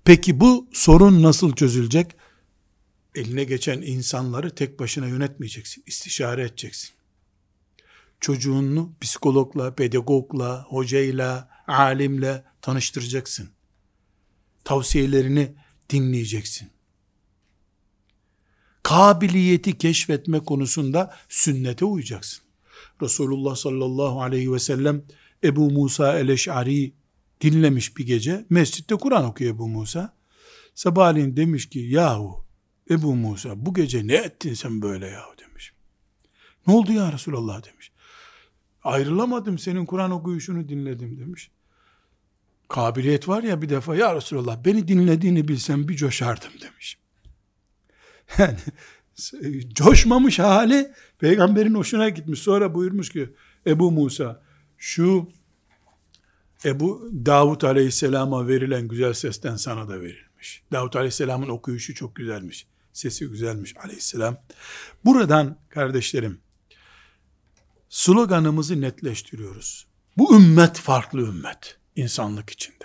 Peki 0.05 0.41
bu 0.41 0.68
sorun 0.72 1.22
nasıl 1.22 1.53
çözülecek? 1.53 2.20
Eline 3.15 3.45
geçen 3.45 3.83
insanları 3.83 4.55
tek 4.55 4.81
başına 4.81 5.07
yönetmeyeceksin. 5.07 5.85
İstişare 5.87 6.43
edeceksin. 6.43 6.91
Çocuğunu 8.21 8.93
psikologla, 9.01 9.75
pedagogla, 9.75 10.65
hocayla, 10.69 11.49
alimle 11.67 12.45
tanıştıracaksın. 12.63 13.51
Tavsiyelerini 14.65 15.55
dinleyeceksin. 15.91 16.71
Kabiliyeti 18.83 19.79
keşfetme 19.79 20.41
konusunda 20.41 21.15
sünnete 21.29 21.85
uyacaksın. 21.85 22.45
Resulullah 23.03 23.57
sallallahu 23.57 24.23
aleyhi 24.23 24.53
ve 24.53 24.59
sellem 24.59 25.03
Ebu 25.45 25.71
Musa 25.71 26.19
el-Eş'ari 26.19 26.93
dinlemiş 27.41 27.97
bir 27.97 28.07
gece. 28.07 28.47
Mescitte 28.51 28.95
Kur'an 28.95 29.25
okuyor 29.25 29.55
Ebu 29.55 29.69
Musa. 29.69 30.15
Sabahleyin 30.75 31.37
demiş 31.37 31.69
ki 31.69 31.79
yahu 31.79 32.49
Ebu 32.91 33.14
Musa 33.16 33.66
bu 33.66 33.74
gece 33.74 34.07
ne 34.07 34.14
ettin 34.14 34.55
sen 34.55 34.82
böyle 34.82 35.07
yahu 35.07 35.38
demiş. 35.38 35.72
Ne 36.66 36.74
oldu 36.74 36.93
ya 36.93 37.12
Resulallah 37.12 37.66
demiş. 37.66 37.93
Ayrılamadım 38.84 39.59
senin 39.59 39.86
Kur'an 39.86 40.11
okuyuşunu 40.11 40.68
dinledim 40.68 41.18
demiş. 41.20 41.51
Kabiliyet 42.68 43.28
var 43.28 43.43
ya 43.43 43.62
bir 43.62 43.68
defa 43.68 43.97
ya 43.97 44.14
Resulallah 44.14 44.64
beni 44.64 44.88
dinlediğini 44.88 45.49
bilsem 45.49 45.88
bir 45.88 45.97
coşardım 45.97 46.53
demiş. 46.62 46.99
Yani 48.38 48.57
coşmamış 49.74 50.38
hali 50.38 50.93
peygamberin 51.18 51.74
hoşuna 51.74 52.09
gitmiş. 52.09 52.41
Sonra 52.41 52.74
buyurmuş 52.74 53.11
ki 53.11 53.34
Ebu 53.66 53.91
Musa 53.91 54.43
şu 54.78 55.28
Ebu 56.64 57.11
Davut 57.26 57.64
Aleyhisselam'a 57.64 58.49
verilen 58.49 58.88
güzel 58.88 59.12
sesten 59.12 59.57
sana 59.57 59.88
da 59.88 60.01
verilmiş. 60.01 60.62
Davut 60.72 60.97
Aleyhisselam'ın 60.97 61.49
okuyuşu 61.49 61.95
çok 61.95 62.16
güzelmiş. 62.16 62.66
Sesi 62.93 63.26
güzelmiş 63.26 63.76
Aleyhisselam. 63.76 64.36
Buradan 65.05 65.59
kardeşlerim 65.68 66.41
sloganımızı 67.88 68.80
netleştiriyoruz. 68.80 69.86
Bu 70.16 70.36
ümmet 70.36 70.78
farklı 70.78 71.20
ümmet 71.20 71.78
insanlık 71.97 72.51
içinde. 72.51 72.84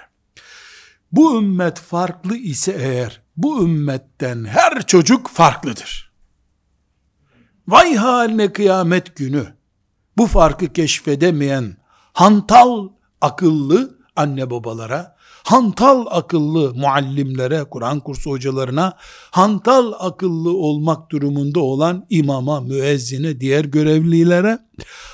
Bu 1.11 1.37
ümmet 1.39 1.79
farklı 1.79 2.37
ise 2.37 2.71
eğer 2.71 3.21
bu 3.37 3.63
ümmetten 3.63 4.45
her 4.45 4.87
çocuk 4.87 5.29
farklıdır. 5.29 6.11
Vay 7.67 7.95
haline 7.95 8.53
kıyamet 8.53 9.15
günü 9.15 9.55
bu 10.17 10.27
farkı 10.27 10.73
keşfedemeyen 10.73 11.77
hantal 12.13 12.89
akıllı 13.21 13.99
anne 14.15 14.49
babalara, 14.49 15.14
hantal 15.45 16.05
akıllı 16.09 16.73
muallimlere, 16.73 17.63
Kur'an 17.63 17.99
kursu 17.99 18.31
hocalarına, 18.31 18.97
hantal 19.31 19.93
akıllı 19.99 20.57
olmak 20.57 21.11
durumunda 21.11 21.59
olan 21.59 22.05
imama, 22.09 22.61
müezzine, 22.61 23.39
diğer 23.39 23.65
görevlilere, 23.65 24.59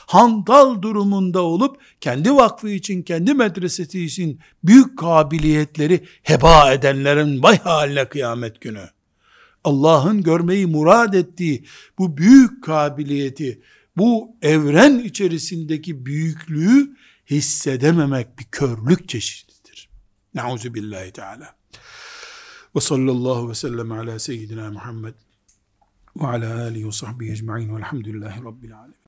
hantal 0.08 0.82
durumunda 0.82 1.42
olup 1.42 1.78
kendi 2.02 2.36
vakfı 2.36 2.70
için, 2.70 3.02
kendi 3.02 3.34
medresesi 3.34 4.04
için 4.06 4.40
büyük 4.64 4.98
kabiliyetleri 4.98 6.06
heba 6.24 6.74
edenlerin 6.74 7.44
vay 7.44 7.60
haline 7.60 8.06
kıyamet 8.06 8.62
günü. 8.62 8.90
Allah'ın 9.64 10.24
görmeyi 10.24 10.66
murad 10.68 11.14
ettiği 11.14 11.66
bu 11.98 12.18
büyük 12.18 12.64
kabiliyeti, 12.64 13.62
bu 13.98 14.36
evren 14.42 15.00
içerisindeki 15.00 16.06
büyüklüğü 16.06 16.96
hissedememek 17.30 18.40
bir 18.40 18.46
körlük 18.52 19.10
çeşididir. 19.10 19.51
Nauzu 20.34 20.74
billahi 20.74 21.12
teala. 21.12 21.56
Ve 22.76 22.80
sallallahu 22.80 23.50
ve 23.50 23.56
sellem 23.56 23.92
ala 23.92 24.20
seyyidina 24.20 24.72
Muhammed 24.72 25.14
ve 26.16 26.28
ala 26.28 26.62
alihi 26.62 26.88
ve 26.88 26.92
sahbihi 26.92 27.32
ecma'in 27.32 27.76
velhamdülillahi 27.76 28.44
rabbil 28.44 28.78
alemin. 28.78 28.96